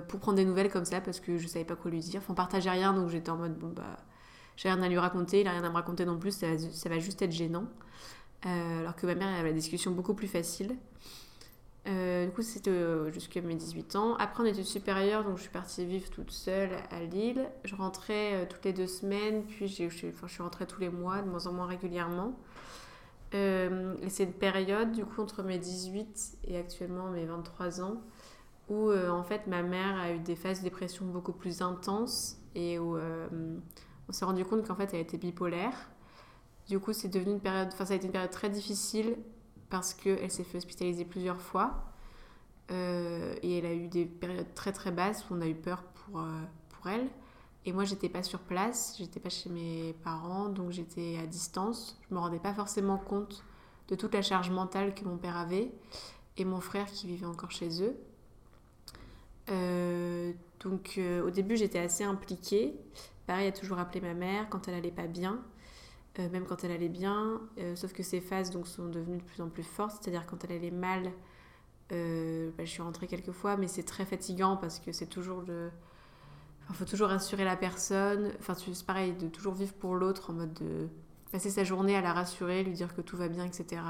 [0.08, 2.20] pour prendre des nouvelles comme ça, parce que je savais pas quoi lui dire.
[2.20, 3.96] Enfin, on partageait rien, donc j'étais en mode, bon bah
[4.58, 6.48] j'ai rien à lui raconter, il a rien à me raconter non plus, ça,
[6.88, 7.64] va juste être gênant.
[8.44, 10.76] Euh, alors que ma mère avait la discussion beaucoup plus facile.
[11.88, 14.14] Euh, du coup, c'était euh, jusqu'à mes 18 ans.
[14.16, 17.48] Après, en études supérieures, donc je suis partie vivre toute seule à Lille.
[17.64, 21.22] Je rentrais toutes les deux semaines, puis je, enfin, je suis rentrée tous les mois,
[21.22, 22.35] de moins en moins régulièrement.
[23.33, 28.03] et c'est une période, du coup, entre mes 18 et actuellement mes 23 ans,
[28.68, 32.79] où en fait ma mère a eu des phases de dépression beaucoup plus intenses et
[32.79, 35.74] où on s'est rendu compte qu'en fait elle était bipolaire.
[36.68, 39.16] Du coup, c'est devenu une période, enfin ça a été une période très difficile
[39.70, 41.85] parce qu'elle s'est fait hospitaliser plusieurs fois.
[42.70, 45.83] Euh, et elle a eu des périodes très très basses où on a eu peur
[45.83, 47.09] pour, euh, pour elle.
[47.64, 51.98] Et moi, j'étais pas sur place, j'étais pas chez mes parents, donc j'étais à distance.
[52.09, 53.44] Je me rendais pas forcément compte
[53.88, 55.70] de toute la charge mentale que mon père avait
[56.37, 57.96] et mon frère qui vivait encore chez eux.
[59.50, 62.74] Euh, donc au début, j'étais assez impliquée.
[63.26, 65.42] Pareil, a toujours appelé ma mère quand elle allait pas bien.
[66.18, 67.40] Même quand elle allait bien,
[67.74, 70.52] sauf que ces phases donc, sont devenues de plus en plus fortes, c'est-à-dire quand elle
[70.52, 71.12] allait mal,
[71.92, 75.42] euh, bah, je suis rentrée quelques fois, mais c'est très fatigant parce que c'est toujours
[75.42, 75.70] le.
[76.70, 78.33] Il faut toujours rassurer la personne.
[78.38, 80.88] Enfin, c'est pareil, de toujours vivre pour l'autre en mode de
[81.33, 83.81] passer sa journée à la rassurer, lui dire que tout va bien, etc.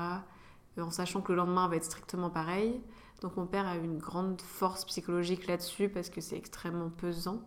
[0.79, 2.81] Euh, en sachant que le lendemain va être strictement pareil.
[3.21, 7.43] Donc mon père a une grande force psychologique là-dessus parce que c'est extrêmement pesant.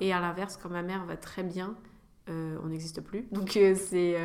[0.00, 1.87] Et à l'inverse, quand ma mère va très bien, euh,
[2.28, 3.22] on n'existe plus.
[3.32, 4.16] Donc c'est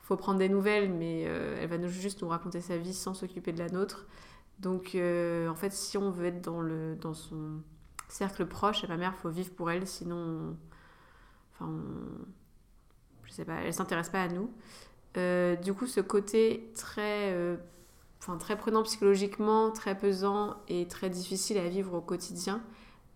[0.00, 3.58] faut prendre des nouvelles, mais elle va juste nous raconter sa vie sans s'occuper de
[3.58, 4.06] la nôtre.
[4.58, 7.60] Donc, euh, en fait, si on veut être dans, le, dans son
[8.08, 10.56] cercle proche, à ma mère, faut vivre pour elle, sinon,
[11.52, 11.72] enfin,
[13.24, 14.50] je sais pas, elle s'intéresse pas à nous.
[15.18, 17.56] Euh, du coup, ce côté très, euh,
[18.20, 22.62] enfin, très prenant psychologiquement, très pesant et très difficile à vivre au quotidien,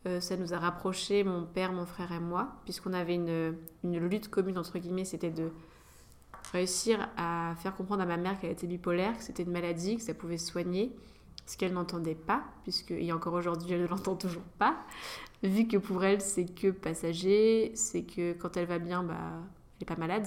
[0.04, 4.56] ça nous a rapprochés, mon père, mon frère et moi, puisqu'on avait une, lutte commune,
[4.56, 5.50] entre guillemets, c'était de
[6.52, 10.02] réussir à faire comprendre à ma mère qu'elle était bipolaire, que c'était une maladie, que
[10.02, 10.90] ça pouvait soigner,
[11.46, 14.78] ce qu'elle n'entendait pas, puisque et encore aujourd'hui elle ne l'entend toujours pas,
[15.42, 19.42] vu que pour elle c'est que passager, c'est que quand elle va bien, bah, elle
[19.80, 20.26] n'est pas malade.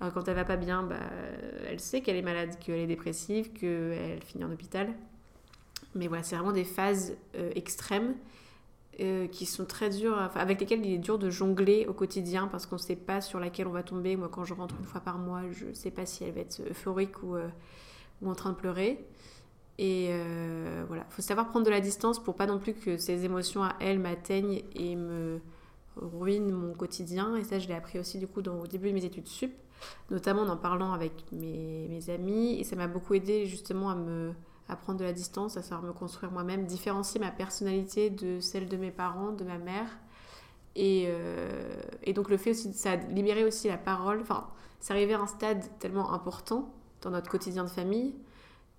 [0.00, 0.96] Alors, quand elle va pas bien, bah,
[1.66, 4.94] elle sait qu'elle est malade, qu'elle est dépressive, qu'elle finit en hôpital.
[5.94, 8.14] Mais voilà, c'est vraiment des phases euh, extrêmes
[9.00, 12.66] euh, qui sont très dures, avec lesquelles il est dur de jongler au quotidien parce
[12.66, 14.16] qu'on ne sait pas sur laquelle on va tomber.
[14.16, 16.40] Moi, quand je rentre une fois par mois, je ne sais pas si elle va
[16.40, 17.48] être euphorique ou, euh,
[18.26, 19.06] en train de pleurer.
[19.78, 22.96] Et euh, voilà, il faut savoir prendre de la distance pour pas non plus que
[22.96, 25.38] ces émotions à elle m'atteignent et me
[25.94, 27.36] ruinent mon quotidien.
[27.36, 29.52] Et ça, je l'ai appris aussi du coup au début de mes études sup,
[30.10, 32.58] notamment en en parlant avec mes amis.
[32.58, 34.32] Et ça m'a beaucoup aidé justement à me
[34.68, 38.68] à prendre de la distance, à savoir me construire moi-même, différencier ma personnalité de celle
[38.68, 39.98] de mes parents, de ma mère.
[40.76, 44.20] Et, euh, et donc le fait aussi, ça a libéré aussi la parole.
[44.20, 44.46] Enfin,
[44.80, 48.14] c'est arrivé à un stade tellement important dans notre quotidien de famille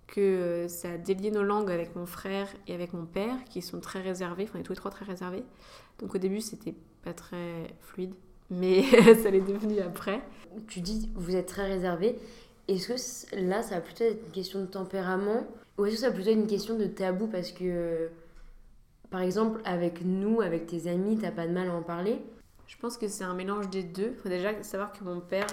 [0.10, 3.62] que euh, ça a délié nos langues avec mon frère et avec mon père, qui
[3.62, 5.44] sont très réservés, enfin, on est tous les trois très réservés.
[6.00, 6.74] Donc au début, c'était
[7.04, 8.14] pas très fluide,
[8.50, 8.84] mais
[9.22, 10.22] ça l'est devenu après.
[10.68, 12.18] Tu dis, vous êtes très réservés.
[12.68, 15.48] Est-ce que là, ça va plutôt être une question de tempérament
[15.80, 18.10] ou est-ce que va plutôt une question de tabou Parce que,
[19.10, 22.22] par exemple, avec nous, avec tes amis, t'as pas de mal à en parler
[22.68, 24.14] Je pense que c'est un mélange des deux.
[24.22, 25.48] Faut déjà savoir que mon père,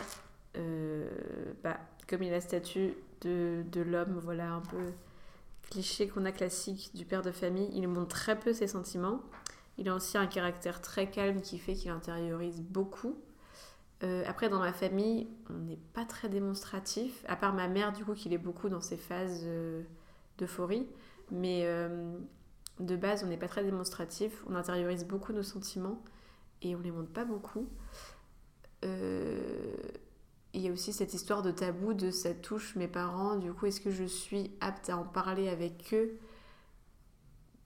[0.57, 1.09] euh,
[1.63, 4.93] bah, comme il a statut de, de l'homme, voilà, un peu
[5.71, 7.71] cliché qu'on a classique du père de famille.
[7.73, 9.21] Il montre très peu ses sentiments.
[9.79, 13.17] Il a aussi un caractère très calme qui fait qu'il intériorise beaucoup.
[14.03, 18.05] Euh, après, dans ma famille, on n'est pas très démonstratif, à part ma mère, du
[18.05, 19.83] coup, qui est beaucoup dans ses phases euh,
[20.39, 20.87] d'euphorie.
[21.31, 22.17] Mais euh,
[22.81, 24.45] de base, on n'est pas très démonstratif.
[24.49, 26.03] On intériorise beaucoup nos sentiments
[26.63, 27.69] et on les montre pas beaucoup.
[28.85, 29.75] Euh,
[30.55, 33.67] il y a aussi cette histoire de tabou de ça touche mes parents, du coup
[33.67, 36.19] est-ce que je suis apte à en parler avec eux?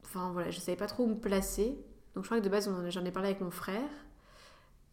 [0.04, 1.78] Enfin voilà, je savais pas trop où me placer.
[2.14, 3.88] Donc je crois que de base j'en ai parlé avec mon frère.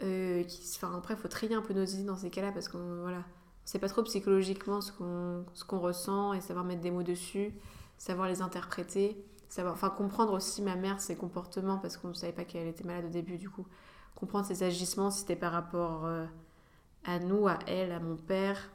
[0.03, 0.43] Euh,
[0.75, 3.23] enfin, après il faut trier un peu nos idées dans ces cas-là parce qu'on voilà,
[3.69, 7.53] sait pas trop psychologiquement ce qu'on ce qu'on ressent et savoir mettre des mots dessus,
[7.97, 9.17] savoir les interpréter,
[9.49, 12.83] savoir enfin comprendre aussi ma mère ses comportements parce qu'on ne savait pas qu'elle était
[12.85, 13.65] malade au début du coup,
[14.15, 16.25] comprendre ses agissements si c'était par rapport euh,
[17.03, 18.69] à nous, à elle, à mon père.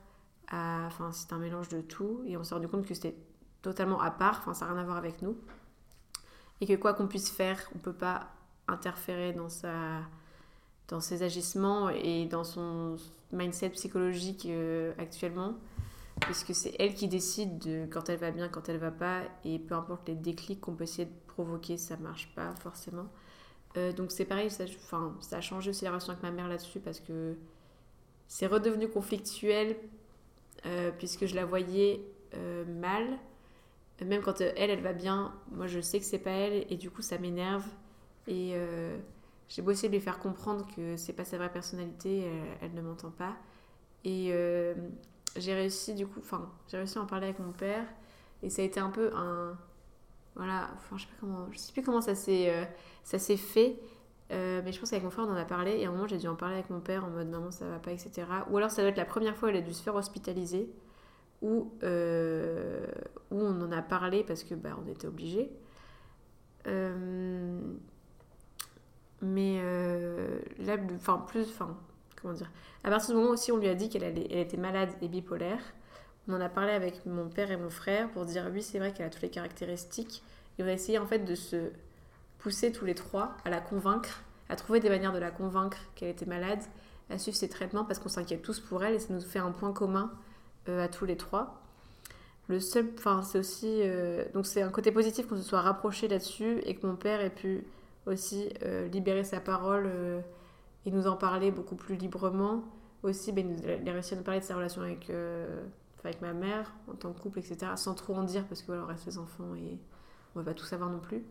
[0.49, 0.85] À...
[0.87, 2.23] Enfin, c'est un mélange de tout.
[2.27, 3.17] Et on s'est rendu compte que c'était
[3.61, 4.39] totalement à part.
[4.41, 5.37] Enfin, ça n'a rien à voir avec nous.
[6.61, 8.29] Et que quoi qu'on puisse faire, on ne peut pas
[8.69, 10.01] interférer dans, sa...
[10.93, 12.97] dans ses agissements et dans son
[13.33, 15.55] mindset psychologique euh, actuellement.
[16.21, 19.23] Puisque c'est elle qui décide de quand elle va bien, quand elle va pas.
[19.45, 23.07] Et peu importe les déclics qu'on peut essayer de provoquer, ça marche pas forcément.
[23.79, 24.65] Euh, donc c'est pareil, ça,
[25.21, 27.37] ça a changé aussi la relation avec ma mère là-dessus parce que
[28.29, 29.77] c'est redevenu conflictuel
[30.67, 33.19] euh, puisque je la voyais euh, mal.
[34.05, 36.91] Même quand elle, elle va bien, moi je sais que c'est pas elle et du
[36.91, 37.65] coup ça m'énerve.
[38.27, 38.55] Et
[39.49, 42.81] j'ai beau essayer de lui faire comprendre que c'est pas sa vraie personnalité, elle, ne
[42.81, 43.37] m'entend pas.
[44.05, 44.33] Et
[45.37, 47.85] j'ai réussi du coup, enfin j'ai réussi à en parler avec mon père
[48.43, 49.57] et ça a été un peu un,
[50.35, 52.67] voilà, enfin je sais sais plus comment ça s'est
[53.05, 53.79] s'est fait,
[54.33, 55.73] euh, mais je pense qu'avec mon frère, on en a parlé.
[55.79, 57.69] Et à un moment, j'ai dû en parler avec mon père en mode maman, ça
[57.69, 58.27] va pas, etc.
[58.51, 60.71] Ou alors, ça doit être la première fois où elle a dû se faire hospitaliser.
[61.43, 62.87] où, euh,
[63.31, 65.51] où on en a parlé parce que bah, on était obligé.
[69.23, 71.77] Mais euh, là, enfin, plus, enfin,
[72.21, 72.51] comment dire,
[72.85, 75.61] à partir du moment aussi, on lui a dit qu'elle elle était malade et bipolaire.
[76.29, 78.93] On en a parlé avec mon père et mon frère pour dire oui, c'est vrai
[78.93, 80.23] qu'elle a toutes les caractéristiques.
[80.59, 81.71] Et on a essayé en fait de se
[82.39, 86.11] pousser tous les trois à la convaincre, à trouver des manières de la convaincre qu'elle
[86.11, 86.61] était malade,
[87.11, 89.53] à suivre ses traitements parce qu'on s'inquiète tous pour elle et ça nous fait un
[89.53, 90.13] point commun
[90.69, 91.61] euh, à tous les trois.
[92.49, 96.09] Le seul, enfin, c'est aussi, euh, donc c'est un côté positif qu'on se soit rapproché
[96.09, 97.65] là-dessus et que mon père ait pu
[98.07, 99.91] aussi euh, libérer sa parole
[100.87, 102.65] et nous en parler beaucoup plus librement.
[103.03, 105.11] Aussi, ben, il a réussi à nous parler de sa relation avec,
[106.05, 108.85] avec ma mère en tant que couple, etc., sans trop en dire parce que voilà,
[108.85, 109.79] reste les enfants et
[110.35, 111.25] on va pas tout savoir non plus.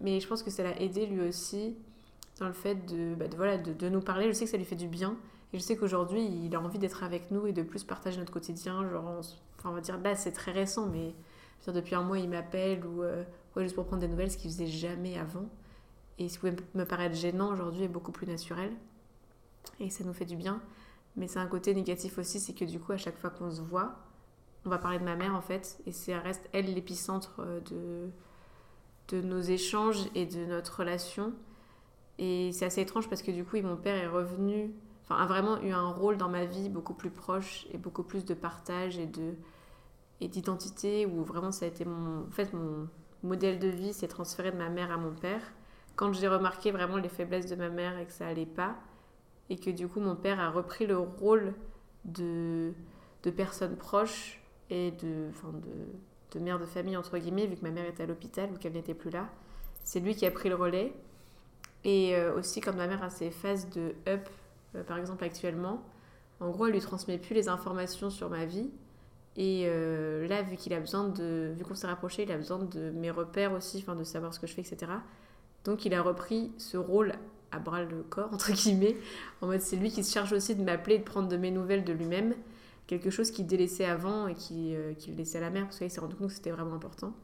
[0.00, 1.76] mais je pense que ça l'a aidé lui aussi
[2.38, 4.28] dans le fait de, de voilà, de, nous parler.
[4.28, 5.16] Je sais que ça lui fait du bien
[5.52, 8.32] et je sais qu'aujourd'hui, il a envie d'être avec nous et de plus partager notre
[8.32, 8.88] quotidien.
[8.90, 11.14] Genre, on, enfin, on va dire, bah, c'est très récent, mais
[11.72, 13.02] depuis un mois, il m'appelle ou
[13.62, 15.48] juste pour prendre des nouvelles, ce qu'il faisait jamais avant.
[16.18, 18.72] Et ce qui pouvait me paraître gênant aujourd'hui est beaucoup plus naturel.
[19.80, 20.62] Et ça nous fait du bien.
[21.16, 23.60] Mais c'est un côté négatif aussi, c'est que du coup, à chaque fois qu'on se
[23.60, 23.96] voit,
[24.64, 25.78] on va parler de ma mère en fait.
[25.86, 28.10] Et c'est reste elle l'épicentre euh, de,
[29.16, 31.32] de nos échanges et de notre relation.
[32.18, 34.72] Et c'est assez étrange parce que du coup, mon père est revenu
[35.04, 38.24] enfin, a vraiment eu un rôle dans ma vie beaucoup plus proche et beaucoup plus
[38.24, 39.34] de partage et de
[40.20, 42.88] et d'identité où vraiment ça a été mon en fait mon
[43.22, 45.42] modèle de vie s'est transféré de ma mère à mon père
[45.94, 48.76] quand j'ai remarqué vraiment les faiblesses de ma mère et que ça allait pas
[49.48, 51.54] et que du coup mon père a repris le rôle
[52.04, 52.72] de
[53.22, 57.62] de personne proche et de enfin de, de mère de famille entre guillemets vu que
[57.62, 59.28] ma mère était à l'hôpital ou qu'elle n'était plus là
[59.82, 60.92] c'est lui qui a pris le relais
[61.84, 64.28] et euh, aussi quand ma mère a ses phases de up
[64.76, 65.82] euh, par exemple actuellement,
[66.40, 68.70] en gros, elle lui transmet plus les informations sur ma vie.
[69.36, 72.58] Et euh, là, vu qu'il a besoin de, vu qu'on s'est rapproché, il a besoin
[72.58, 74.92] de mes repères aussi, enfin de savoir ce que je fais, etc.
[75.64, 77.12] Donc, il a repris ce rôle
[77.52, 78.96] à bras le corps entre guillemets,
[79.40, 81.84] en mode c'est lui qui se charge aussi de m'appeler, de prendre de mes nouvelles
[81.84, 82.34] de lui-même,
[82.86, 86.00] quelque chose qu'il délaissait avant et qu'il euh, laissait à la mère parce qu'il s'est
[86.00, 87.14] rendu compte que c'était vraiment important.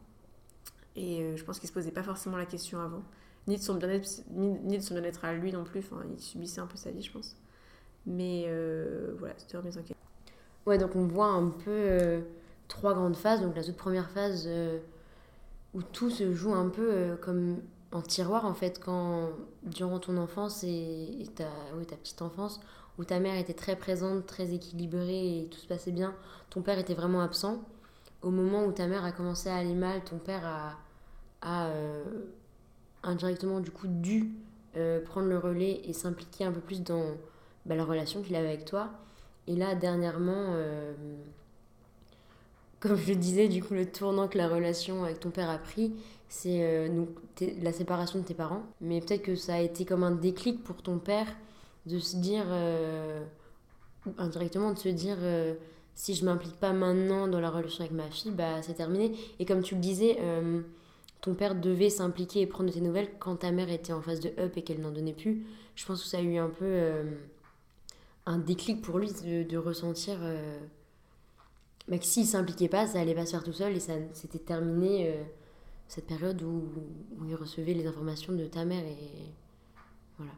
[0.94, 3.03] Et je pense qu'il se posait pas forcément la question avant,
[3.46, 5.81] ni de son bien-être, ni, de son bien-être à lui non plus.
[5.81, 7.37] Enfin, il subissait un peu sa vie, je pense.
[8.07, 9.96] Mais euh, voilà, c'était mes enquêtes.
[10.66, 12.20] Ouais, donc on voit un peu euh,
[12.68, 13.42] trois grandes phases.
[13.42, 14.79] Donc la toute première phase euh,
[15.75, 17.59] où tout se joue un peu comme
[17.90, 19.31] en tiroir en fait, quand
[19.64, 21.44] durant ton enfance et, ta,
[21.88, 22.61] ta petite enfance,
[22.98, 26.14] où ta mère était très présente, très équilibrée et tout se passait bien,
[26.51, 27.62] ton père était vraiment absent.
[28.22, 30.77] Au moment où ta mère a commencé à aller mal, ton père a,
[31.42, 31.70] a
[33.03, 34.33] indirectement du coup dû
[35.05, 37.16] prendre le relais et s'impliquer un peu plus dans
[37.66, 38.90] bah, la relation qu'il avait avec toi.
[39.48, 40.92] Et là, dernièrement, euh,
[42.81, 45.59] comme je le disais, du coup, le tournant que la relation avec ton père a
[45.59, 45.92] pris,
[46.28, 47.05] c'est euh,
[47.61, 48.62] la séparation de tes parents.
[48.81, 51.26] Mais peut-être que ça a été comme un déclic pour ton père
[51.87, 53.24] de se dire, euh,
[54.18, 55.18] indirectement, de se dire,
[55.94, 59.12] si je m'implique pas maintenant dans la relation avec ma fille, bah, c'est terminé.
[59.40, 60.18] Et comme tu le disais,
[61.20, 64.20] ton père devait s'impliquer et prendre de tes nouvelles quand ta mère était en phase
[64.20, 65.44] de up et qu'elle n'en donnait plus.
[65.74, 67.02] Je pense que ça a eu un peu
[68.26, 70.58] un déclic pour lui de, ressentir euh,
[71.88, 74.38] bah, que s'il s'impliquait pas, ça allait pas se faire tout seul et ça s'était
[74.38, 75.22] terminé euh,
[75.88, 76.62] cette période où,
[77.26, 79.32] il recevait les informations de ta mère et
[80.18, 80.32] voilà.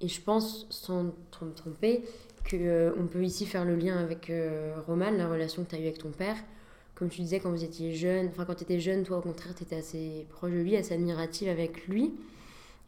[0.00, 2.04] Et je pense, sans te tromper,
[2.48, 4.32] qu'on euh, peut ici faire le lien avec
[4.86, 6.36] Roman, la relation que tu as eue avec ton père.
[6.94, 9.54] Comme tu disais, quand vous étiez jeune, enfin quand tu étais jeune, toi au contraire,
[9.54, 12.14] tu étais assez proche de lui, assez admirative avec lui.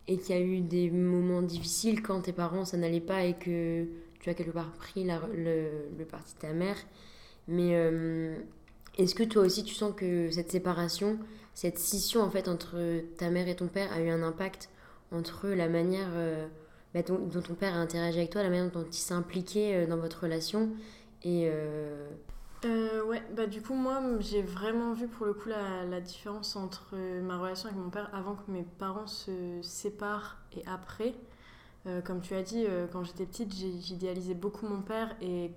[0.08, 3.34] Et qu'il y a eu des moments difficiles quand tes parents ça n'allait pas et
[3.34, 3.88] que
[4.26, 6.76] tu as quelque part pris le, parti de ta mère.
[7.46, 8.36] Mais euh,
[8.98, 11.18] est-ce que toi aussi tu sens que cette séparation,
[11.54, 12.76] cette scission en fait entre
[13.18, 14.68] ta mère et ton père a eu un impact
[15.12, 16.48] entre la manière euh,
[16.92, 19.86] bah, dont, ton père a interagi avec toi, la manière dont il s'est impliqué euh,
[19.86, 20.70] dans votre relation
[21.22, 21.48] et
[23.06, 26.96] ouais, bah du coup moi j'ai vraiment vu pour le coup la, la, différence entre
[27.22, 31.14] ma relation avec mon père avant que mes parents se séparent et après.
[31.86, 35.52] Euh, comme tu as dit, euh, quand j'étais petite, j'idéalisais beaucoup mon père et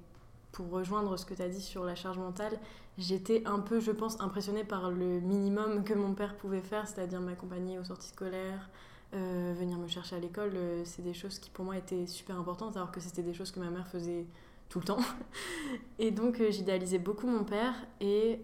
[0.51, 2.59] pour rejoindre ce que tu as dit sur la charge mentale,
[2.97, 7.21] j'étais un peu, je pense, impressionnée par le minimum que mon père pouvait faire, c'est-à-dire
[7.21, 8.69] m'accompagner aux sorties scolaires,
[9.13, 10.53] euh, venir me chercher à l'école.
[10.85, 13.59] c'est des choses qui pour moi étaient super importantes, alors que c'était des choses que
[13.59, 14.25] ma mère faisait
[14.69, 14.99] tout le temps.
[15.99, 18.41] et donc j'idéalisais beaucoup mon père et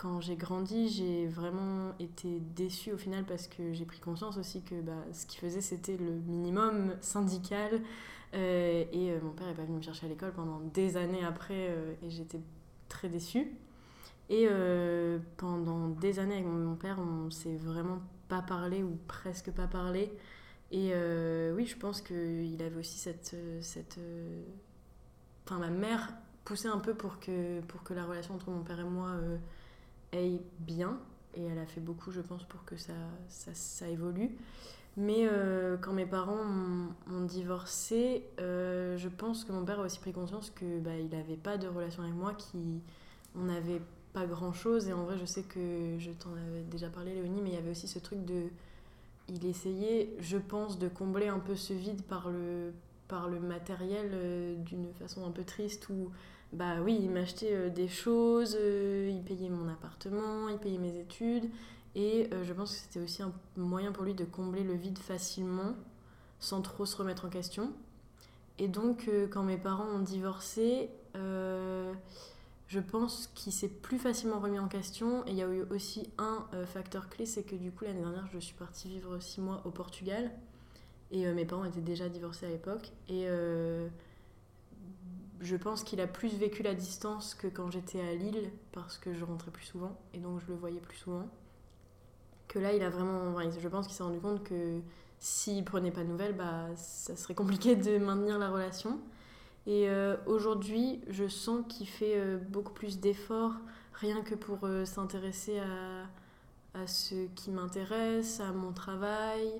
[0.00, 4.62] quand j'ai grandi, j'ai vraiment été déçue au final parce que j'ai pris conscience aussi
[4.62, 7.82] que bah, ce qu'il faisait, c'était le minimum syndical,
[8.32, 12.08] et mon père n'est pas venu me chercher à l'école pendant des années après et
[12.08, 12.40] j'étais
[12.88, 13.48] très déçue.
[14.30, 14.48] Et
[15.36, 17.98] pendant des années avec mon père, on s'est vraiment
[18.28, 20.12] pas parlé ou presque pas parlé.
[20.70, 20.92] Et
[21.54, 23.36] oui, je pense qu'il avait aussi cette.
[23.60, 23.98] cette
[25.44, 28.80] enfin, ma mère poussait un peu pour que, pour que la relation entre mon père
[28.80, 29.16] et moi
[30.12, 30.98] aille bien.
[31.34, 32.94] Et elle a fait beaucoup, je pense, pour que ça,
[33.28, 34.36] ça, ça évolue.
[34.96, 36.44] Mais euh, quand mes parents
[37.10, 41.08] ont, divorcé, euh, je pense que mon père a aussi pris conscience que bah, il
[41.08, 42.80] n'avait pas de relation avec moi, qui
[43.36, 43.80] on n'avait
[44.12, 44.88] pas grand chose.
[44.88, 47.58] Et en vrai, je sais que je t'en avais déjà parlé, Léonie, mais il y
[47.58, 48.48] avait aussi ce truc de.
[49.28, 52.72] Il essayait, je pense, de combler un peu ce vide par le,
[53.06, 56.10] par le matériel euh, d'une façon un peu triste où
[56.52, 60.98] bah oui, il m'achetait euh, des choses, euh, il payait mon appartement, il payait mes
[60.98, 61.48] études.
[61.94, 64.98] Et euh, je pense que c'était aussi un moyen pour lui de combler le vide
[64.98, 65.74] facilement,
[66.40, 67.72] sans trop se remettre en question.
[68.58, 74.68] Et donc, quand mes parents ont divorcé, je pense qu'il s'est plus facilement remis en
[74.68, 75.24] question.
[75.26, 78.26] Et il y a eu aussi un facteur clé, c'est que du coup, l'année dernière,
[78.30, 80.30] je suis partie vivre six mois au Portugal.
[81.10, 82.92] Et mes parents étaient déjà divorcés à l'époque.
[83.08, 83.26] Et
[85.40, 89.14] je pense qu'il a plus vécu la distance que quand j'étais à Lille, parce que
[89.14, 91.26] je rentrais plus souvent, et donc je le voyais plus souvent.
[92.48, 93.38] Que là, il a vraiment.
[93.40, 94.80] je pense qu'il s'est rendu compte que
[95.18, 99.00] s'il prenait pas de nouvelles, bah, ça serait compliqué de maintenir la relation.
[99.66, 103.54] Et euh, aujourd'hui, je sens qu'il fait euh, beaucoup plus d'efforts,
[103.94, 109.52] rien que pour euh, s'intéresser à, à, ce qui m'intéresse, à mon travail,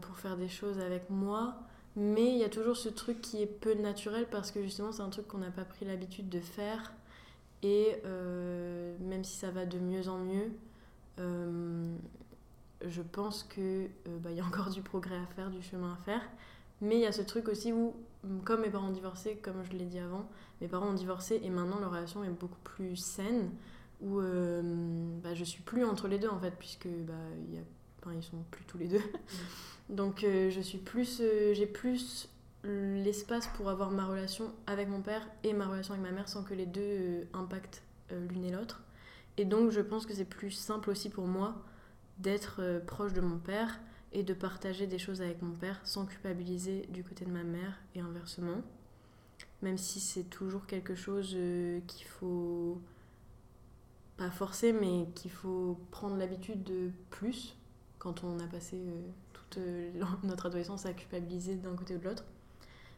[0.00, 1.54] pour faire des choses avec moi.
[1.96, 5.02] Mais il y a toujours ce truc qui est peu naturel parce que justement c'est
[5.02, 6.92] un truc qu'on n'a pas pris l'habitude de faire.
[7.62, 10.50] Et euh, même si ça va de mieux en mieux,
[11.18, 11.94] euh,
[12.86, 15.96] je pense qu'il euh, bah, y a encore du progrès à faire, du chemin à
[15.96, 16.22] faire.
[16.80, 17.94] Mais il y a ce truc aussi où,
[18.44, 20.26] comme mes parents ont divorcé, comme je l'ai dit avant,
[20.62, 23.50] mes parents ont divorcé et maintenant leur relation est beaucoup plus saine,
[24.00, 24.18] où
[25.22, 27.12] bah, je suis plus entre les deux en fait, puisque bah,
[27.52, 27.60] y a,
[28.00, 29.02] enfin, ils sont plus tous les deux.
[29.90, 32.28] Donc euh, je suis plus, euh, j'ai plus
[32.62, 36.44] l'espace pour avoir ma relation avec mon père et ma relation avec ma mère sans
[36.44, 38.82] que les deux euh, impactent l'une et l'autre.
[39.36, 41.62] Et donc je pense que c'est plus simple aussi pour moi
[42.18, 43.80] d'être proche de mon père
[44.12, 47.80] et de partager des choses avec mon père sans culpabiliser du côté de ma mère
[47.94, 48.62] et inversement.
[49.62, 51.36] Même si c'est toujours quelque chose
[51.86, 52.80] qu'il faut
[54.16, 57.56] pas forcer mais qu'il faut prendre l'habitude de plus
[58.00, 58.82] quand on a passé
[59.56, 59.90] euh,
[60.24, 62.24] notre adolescence à culpabiliser d'un côté ou de l'autre.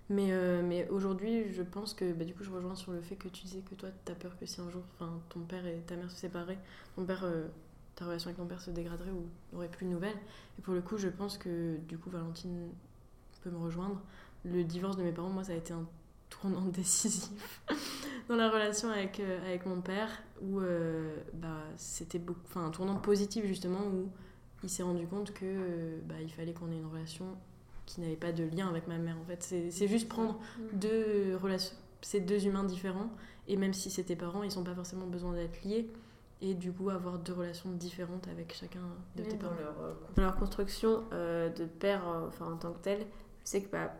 [0.08, 3.16] Mais, euh, mais aujourd'hui, je pense que bah, du coup, je rejoins sur le fait
[3.16, 4.82] que tu disais que toi, tu as peur que si un jour
[5.28, 6.58] ton père et ta mère se séparaient,
[6.96, 7.48] ton père, euh,
[7.94, 10.18] ta relation avec ton père se dégraderait ou n'aurait plus de nouvelles.
[10.58, 12.68] Et pour le coup, je pense que du coup, Valentine
[13.42, 14.00] peut me rejoindre.
[14.44, 15.86] Le divorce de mes parents, moi, ça a été un
[16.30, 17.60] tournant décisif
[18.28, 20.10] dans la relation avec, avec mon père
[20.42, 20.60] où
[21.34, 22.20] bah, c'était
[22.56, 24.10] un tournant positif justement où
[24.62, 27.26] il s'est rendu compte que euh, bah, il fallait qu'on ait une relation
[27.86, 29.42] qui n'avait pas de lien avec ma mère en fait.
[29.42, 30.78] C'est juste prendre mm.
[30.78, 33.10] deux relations ces deux humains différents
[33.48, 35.88] et même si c'est tes parents ils n'ont pas forcément besoin d'être liés
[36.40, 38.80] et du coup avoir deux relations différentes avec chacun
[39.16, 39.54] de tes parents.
[39.54, 43.06] leur, euh, dans leur construction euh, de père enfin en tant que tel
[43.44, 43.92] c'est que bah,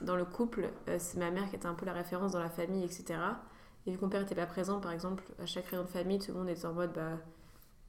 [0.00, 0.68] dans le couple
[0.98, 3.20] c'est ma mère qui était un peu la référence dans la famille etc
[3.86, 6.18] et vu que mon père n'était pas présent par exemple à chaque réunion de famille
[6.18, 7.18] tout le monde était en mode bah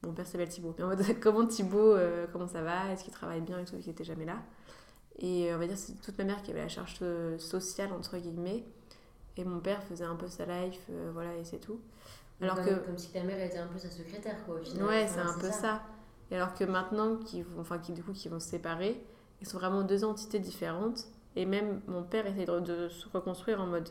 [0.02, 0.74] mon père s'appelle Thibaut.
[0.80, 2.90] en mode, comment Thibaut, euh, comment ça va?
[2.92, 3.58] Est-ce qu'il travaille bien?
[3.58, 4.36] Et tout, il n'était jamais là?
[5.18, 7.92] Et euh, on va dire c'est toute ma mère qui avait la charge euh, sociale,
[7.92, 8.64] entre guillemets.
[9.36, 11.80] Et mon père faisait un peu sa life, voilà, et c'est tout.
[12.40, 12.74] Alors comme, que...
[12.86, 14.84] comme si ta mère était un peu sa secrétaire, quoi, au final.
[14.84, 15.82] Ouais, c'est un peu ça.
[16.30, 19.00] Et alors que maintenant, qui vont, enfin, qui, du coup, qui vont se séparer,
[19.40, 21.06] ils sont vraiment deux entités différentes.
[21.36, 23.88] Et même mon père essaie de se reconstruire en mode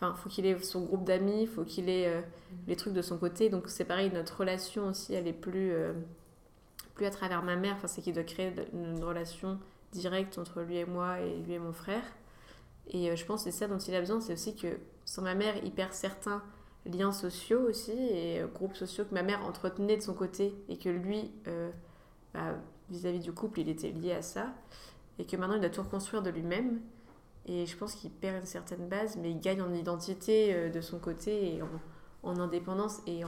[0.00, 2.20] Enfin, faut qu'il ait son groupe d'amis, faut qu'il ait euh,
[2.68, 3.50] les trucs de son côté.
[3.50, 5.92] Donc c'est pareil, notre relation aussi, elle est plus, euh,
[6.94, 7.74] plus à travers ma mère.
[7.74, 9.58] Enfin, c'est qu'il doit créer une relation
[9.90, 12.04] directe entre lui et moi et lui et mon frère.
[12.90, 14.20] Et euh, je pense que c'est ça dont il a besoin.
[14.20, 14.68] C'est aussi que
[15.04, 16.44] sans ma mère, il perd certains
[16.86, 20.88] liens sociaux aussi et groupes sociaux que ma mère entretenait de son côté et que
[20.88, 21.32] lui,
[22.32, 22.54] bah,
[22.88, 24.54] vis-à-vis -vis du couple, il était lié à ça.
[25.18, 26.80] Et que maintenant, il doit tout reconstruire de lui-même.
[27.48, 30.82] Et je pense qu'il perd une certaine base, mais il gagne en identité euh, de
[30.82, 31.62] son côté et
[32.22, 33.00] en, indépendance.
[33.06, 33.22] Et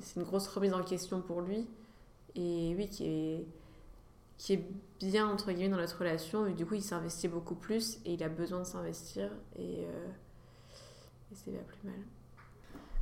[0.00, 1.68] c'est une grosse remise en question pour lui.
[2.34, 3.04] Et oui, qui
[4.54, 4.64] est,
[4.98, 6.46] bien, entre guillemets, dans notre relation.
[6.46, 9.30] Et du coup, il s'investit beaucoup plus et il a besoin de s'investir.
[9.58, 10.08] Et, euh,
[11.30, 11.98] et c'est bien plus mal.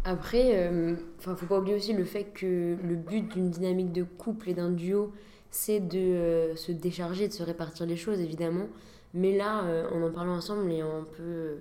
[0.05, 0.97] Après, euh,
[1.27, 4.55] ne faut pas oublier aussi le fait que le but d'une dynamique de couple et
[4.55, 5.13] d'un duo,
[5.51, 8.67] c'est de se décharger, de se répartir les choses, évidemment.
[9.15, 11.59] Mais là, euh, en en parlant ensemble et en peu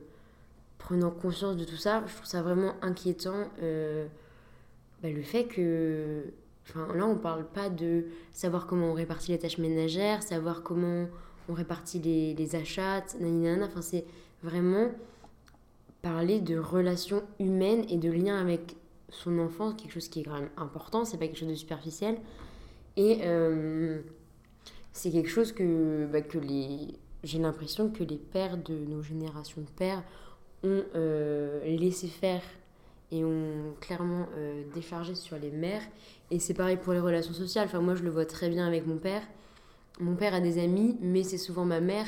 [0.78, 3.48] prenant conscience de tout ça, je trouve ça vraiment inquiétant.
[3.62, 4.08] euh,
[5.02, 6.24] bah, le fait que.
[6.70, 11.08] Enfin, là, on parle pas de savoir comment on répartit les tâches ménagères, savoir comment
[11.48, 13.70] on répartit les, achats, nanana.
[13.82, 14.06] C'est
[14.43, 14.89] vraiment
[16.02, 18.76] parler de relations humaines et de liens avec
[19.10, 22.18] son enfant, quelque chose qui est quand même important, c'est pas quelque chose de superficiel.
[22.98, 24.02] Et euh,
[24.91, 27.00] c'est quelque chose que, bah, que les.
[27.28, 30.02] J'ai l'impression que les pères de nos générations de pères
[30.64, 32.42] ont euh, laissé faire
[33.12, 35.82] et ont clairement euh, déchargé sur les mères.
[36.32, 37.66] Et c'est pareil pour les relations sociales.
[37.66, 39.22] Enfin, moi, je le vois très bien avec mon père.
[40.00, 42.06] Mon père a des amis, mais c'est souvent ma mère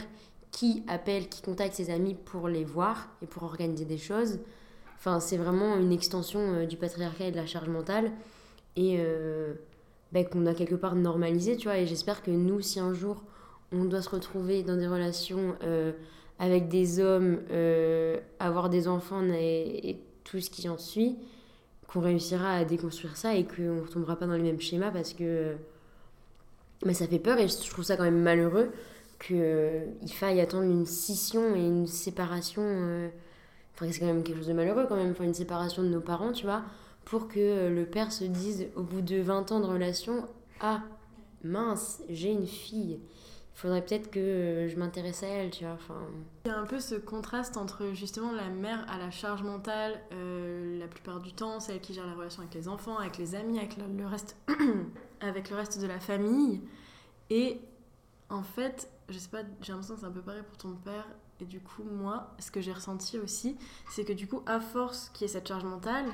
[0.52, 4.40] qui appelle, qui contacte ses amis pour les voir et pour organiser des choses.
[4.96, 8.14] Enfin, c'est vraiment une extension euh, du patriarcat et de la charge mentale.
[8.78, 9.04] Et
[10.14, 11.78] ben, qu'on a quelque part normalisé, tu vois.
[11.80, 13.22] Et j'espère que nous, si un jour
[13.72, 15.92] on doit se retrouver dans des relations euh,
[16.40, 21.18] avec des hommes, euh, avoir des enfants et, tout ce qui en suit,
[21.88, 25.14] qu'on réussira à déconstruire ça et qu'on ne retombera pas dans les mêmes schémas parce
[25.14, 25.56] que
[26.86, 28.70] mais ça fait peur et je trouve ça quand même malheureux
[29.20, 32.62] qu'il faille attendre une scission et une séparation.
[32.64, 33.10] euh,
[33.76, 36.34] Enfin, c'est quand même quelque chose de malheureux quand même, une séparation de nos parents,
[36.34, 36.64] tu vois,
[37.06, 40.26] pour que euh, le père se dise au bout de 20 ans de relation
[40.60, 40.82] Ah,
[41.46, 43.00] mince, j'ai une fille.
[43.60, 45.74] Faudrait peut-être que euh, je m'intéresse à elle, tu vois.
[45.74, 45.99] Enfin,
[46.45, 49.99] Il y a un peu ce contraste entre justement la mère à la charge mentale,
[50.14, 53.36] euh, la plupart du temps, celle qui gère la relation avec les enfants, avec les
[53.36, 54.38] amis, avec le, le reste,
[55.20, 56.62] avec le reste de la famille.
[57.30, 57.60] Et
[58.30, 61.05] en fait, je sais pas, j'ai l'impression que c'est un peu pareil pour ton père.
[61.41, 63.57] Et du coup, moi, ce que j'ai ressenti aussi,
[63.89, 66.05] c'est que du coup, à force qu'il y ait cette charge mentale,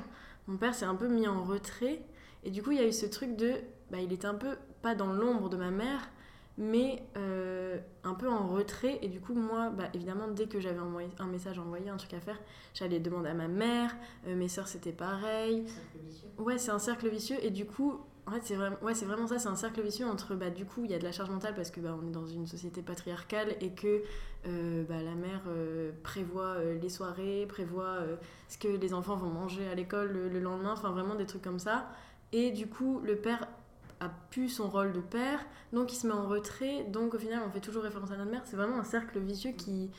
[0.47, 2.01] mon père s'est un peu mis en retrait.
[2.43, 3.53] Et du coup, il y a eu ce truc de.
[3.91, 6.09] Bah, il était un peu pas dans l'ombre de ma mère,
[6.58, 8.99] mais euh, un peu en retrait.
[9.01, 10.80] Et du coup, moi, bah, évidemment, dès que j'avais
[11.20, 12.39] un message envoyé, un truc à faire,
[12.74, 13.95] j'allais demander à ma mère.
[14.28, 15.66] Euh, mes sœurs, c'était pareil.
[16.38, 17.38] Ouais, c'est un cercle vicieux.
[17.41, 19.38] Et du coup, en fait, c'est vraiment, ouais, c'est vraiment ça.
[19.38, 21.56] C'est un cercle vicieux entre, bah, du coup, il y a de la charge mentale
[21.56, 24.03] parce que bah, on est dans une société patriarcale et que
[24.47, 27.97] euh, bah, la mère euh, prévoit euh, les soirées, prévoit
[28.47, 30.72] ce que les enfants vont manger à l'école le, le lendemain.
[30.72, 31.89] Enfin, vraiment des trucs comme ça.
[32.32, 33.47] Et du coup, le père
[33.99, 35.39] a pu son rôle de père,
[35.73, 38.31] donc il se met en retrait, donc au final on fait toujours référence à notre
[38.31, 38.41] mère.
[38.45, 39.89] C'est vraiment un cercle vicieux qui,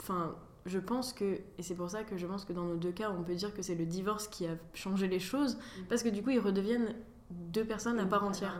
[0.00, 0.34] enfin,
[0.66, 1.24] je pense que,
[1.58, 3.52] et c'est pour ça que je pense que dans nos deux cas, on peut dire
[3.54, 5.58] que c'est le divorce qui a changé les choses,
[5.88, 6.94] parce que du coup ils redeviennent
[7.30, 8.52] deux personnes à part entière.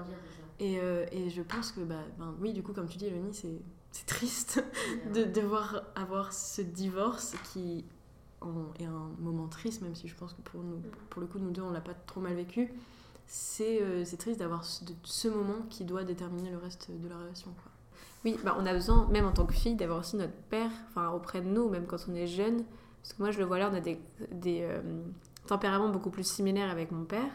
[0.61, 3.35] Et, euh, et je pense que, bah, ben, oui, du coup, comme tu dis, Eleni,
[3.35, 3.61] c'est
[3.91, 4.65] c'est triste
[5.15, 7.85] de devoir avoir ce divorce qui
[8.41, 11.39] en- est un moment triste, même si je pense que pour, nous, pour le coup,
[11.39, 12.73] nous deux, on l'a pas trop mal vécu.
[13.27, 17.51] C'est euh, triste d'avoir ce, moment qui doit déterminer le reste de la relation.
[17.63, 17.73] Quoi.
[18.25, 21.11] Oui, bah on a besoin, même en tant que fille, d'avoir aussi notre père, enfin
[21.11, 22.65] auprès de nous, même quand on est jeune.
[23.03, 23.99] Parce que moi, je le vois là, on a des,
[24.31, 24.81] des euh,
[25.47, 27.31] tempéraments beaucoup plus similaires avec mon père.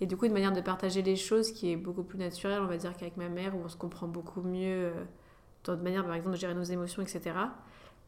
[0.00, 2.66] Et du coup, une manière de partager les choses qui est beaucoup plus naturelle, on
[2.66, 5.04] va dire, qu'avec ma mère, où on se comprend beaucoup mieux euh,
[5.64, 7.20] dans une manière, par exemple, de gérer nos émotions, etc.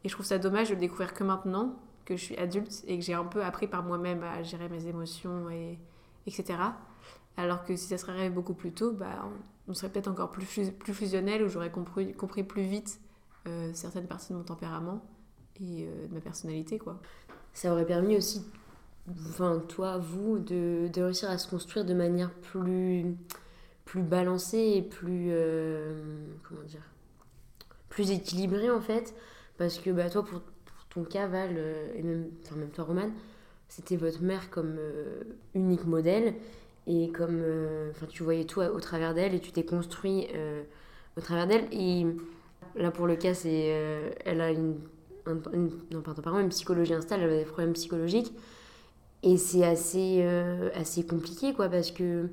[0.03, 1.75] Et je trouve ça dommage de le découvrir que maintenant,
[2.05, 4.87] que je suis adulte et que j'ai un peu appris par moi-même à gérer mes
[4.87, 5.77] émotions, et,
[6.27, 6.59] etc.
[7.37, 9.27] Alors que si ça serait arrivé beaucoup plus tôt, bah,
[9.67, 12.99] on, serait peut-être encore plus, plus fusionnel, où j'aurais compris, compris plus vite
[13.47, 15.03] euh, certaines parties de mon tempérament
[15.59, 16.99] et euh, de ma personnalité, quoi.
[17.53, 18.45] Ça aurait permis aussi,
[19.29, 23.05] enfin, toi, vous, de, réussir à se construire de manière plus,
[23.85, 25.29] plus balancée et plus.
[25.31, 26.83] euh, comment dire
[27.89, 29.15] Plus équilibrée en fait.
[29.57, 30.41] Parce que bah, toi, pour,
[30.89, 31.57] ton cas, Val,
[31.95, 33.11] et même, enfin, même toi, Romane,
[33.71, 35.23] c'était votre mère comme euh,
[35.55, 36.35] unique modèle.
[36.87, 37.39] Et comme.
[37.43, 40.63] euh, Enfin, tu voyais tout au travers d'elle et tu t'es construit euh,
[41.17, 41.67] au travers d'elle.
[41.71, 42.05] Et
[42.75, 43.67] là, pour le cas, c'est.
[44.25, 44.77] elle a une
[45.27, 48.33] un- une, non, pardon, pardon, une psychologie installe, elle a des problèmes psychologiques.
[49.23, 50.23] Et c'est assez,
[50.75, 52.29] assez compliqué, quoi, parce que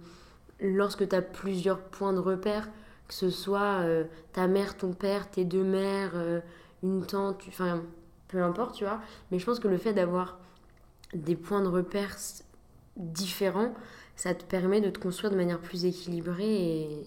[0.60, 2.68] lorsque tu as plusieurs points de repère,
[3.08, 3.84] que ce soit
[4.32, 6.12] ta mère, ton père, tes deux mères,
[6.82, 7.82] une tante, enfin,
[8.28, 9.00] peu importe, tu vois.
[9.30, 10.38] Mais je pense que le fait d'avoir
[11.14, 12.16] des points de repère
[12.96, 13.74] différents,
[14.16, 17.04] ça te permet de te construire de manière plus équilibrée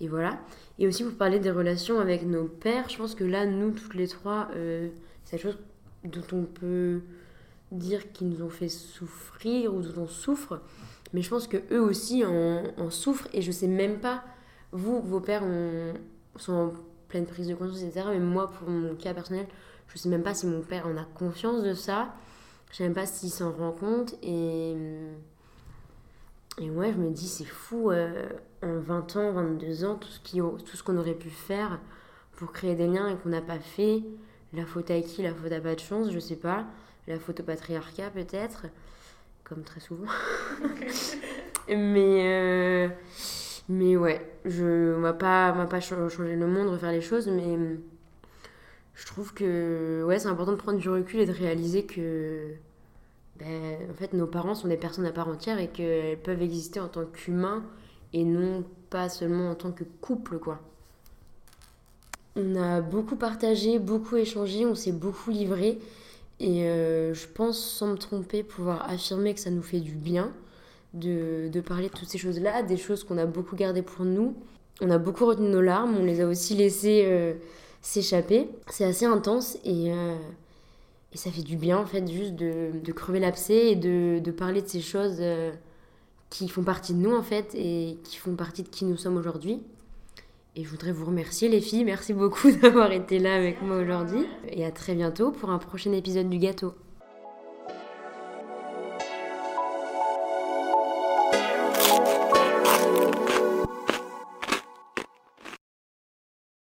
[0.00, 0.38] et, voilà.
[0.78, 3.94] Et aussi pour parler des relations avec nos pères, je pense que là, nous, toutes
[3.94, 4.88] les trois, euh,
[5.24, 5.58] c'est quelque chose
[6.04, 7.00] dont on peut
[7.72, 10.60] dire qu'ils nous ont fait souffrir ou dont on souffre.
[11.12, 14.22] Mais je pense que eux aussi en, en souffrent et je sais même pas,
[14.72, 15.94] vous, vos pères ont-
[16.36, 16.72] sont en
[17.08, 18.06] pleine prise de conscience, etc.
[18.10, 19.46] Mais moi, pour mon cas personnel,
[19.88, 22.14] je sais même pas si mon père en a conscience de ça.
[22.70, 24.14] Je sais même pas s'il s'en rend compte.
[24.22, 24.74] Et,
[26.60, 28.28] et ouais, je me dis, c'est fou, euh,
[28.62, 31.78] en 20 ans, 22 ans, tout ce qui- tout ce qu'on aurait pu faire
[32.36, 34.02] pour créer des liens et qu'on n'a pas fait.
[34.52, 35.22] La faute à qui?
[35.22, 36.64] La faute à pas de chance, je sais pas.
[37.06, 38.66] La faute au patriarcat peut-être,
[39.44, 40.06] comme très souvent.
[41.68, 42.88] mais, euh,
[43.68, 47.28] mais ouais, je, on va pas, on va pas changer le monde, refaire les choses,
[47.28, 47.56] mais
[48.98, 52.48] je trouve que ouais, c'est important de prendre du recul et de réaliser que
[53.38, 56.80] ben, en fait, nos parents sont des personnes à part entière et qu'elles peuvent exister
[56.80, 57.62] en tant qu'humains
[58.12, 60.58] et non pas seulement en tant que couple, quoi.
[62.34, 65.78] On a beaucoup partagé, beaucoup échangé, on s'est beaucoup livré.
[66.40, 70.32] Et euh, je pense, sans me tromper, pouvoir affirmer que ça nous fait du bien
[70.94, 74.34] de, de parler de toutes ces choses-là, des choses qu'on a beaucoup gardées pour nous.
[74.80, 77.34] On a beaucoup retenu nos larmes, on les a aussi laissées euh,
[77.80, 78.48] s'échapper.
[78.68, 80.16] C'est assez intense et, euh,
[81.12, 84.30] et ça fait du bien, en fait, juste de, de crever l'abcès et de, de,
[84.30, 85.22] parler de ces choses
[86.30, 89.16] qui font partie de nous, en fait, et qui font partie de qui nous sommes
[89.16, 89.62] aujourd'hui.
[90.56, 94.26] Et je voudrais vous remercier les filles, merci beaucoup d'avoir été là avec moi aujourd'hui.
[94.48, 96.74] Et à très bientôt pour un prochain épisode du gâteau.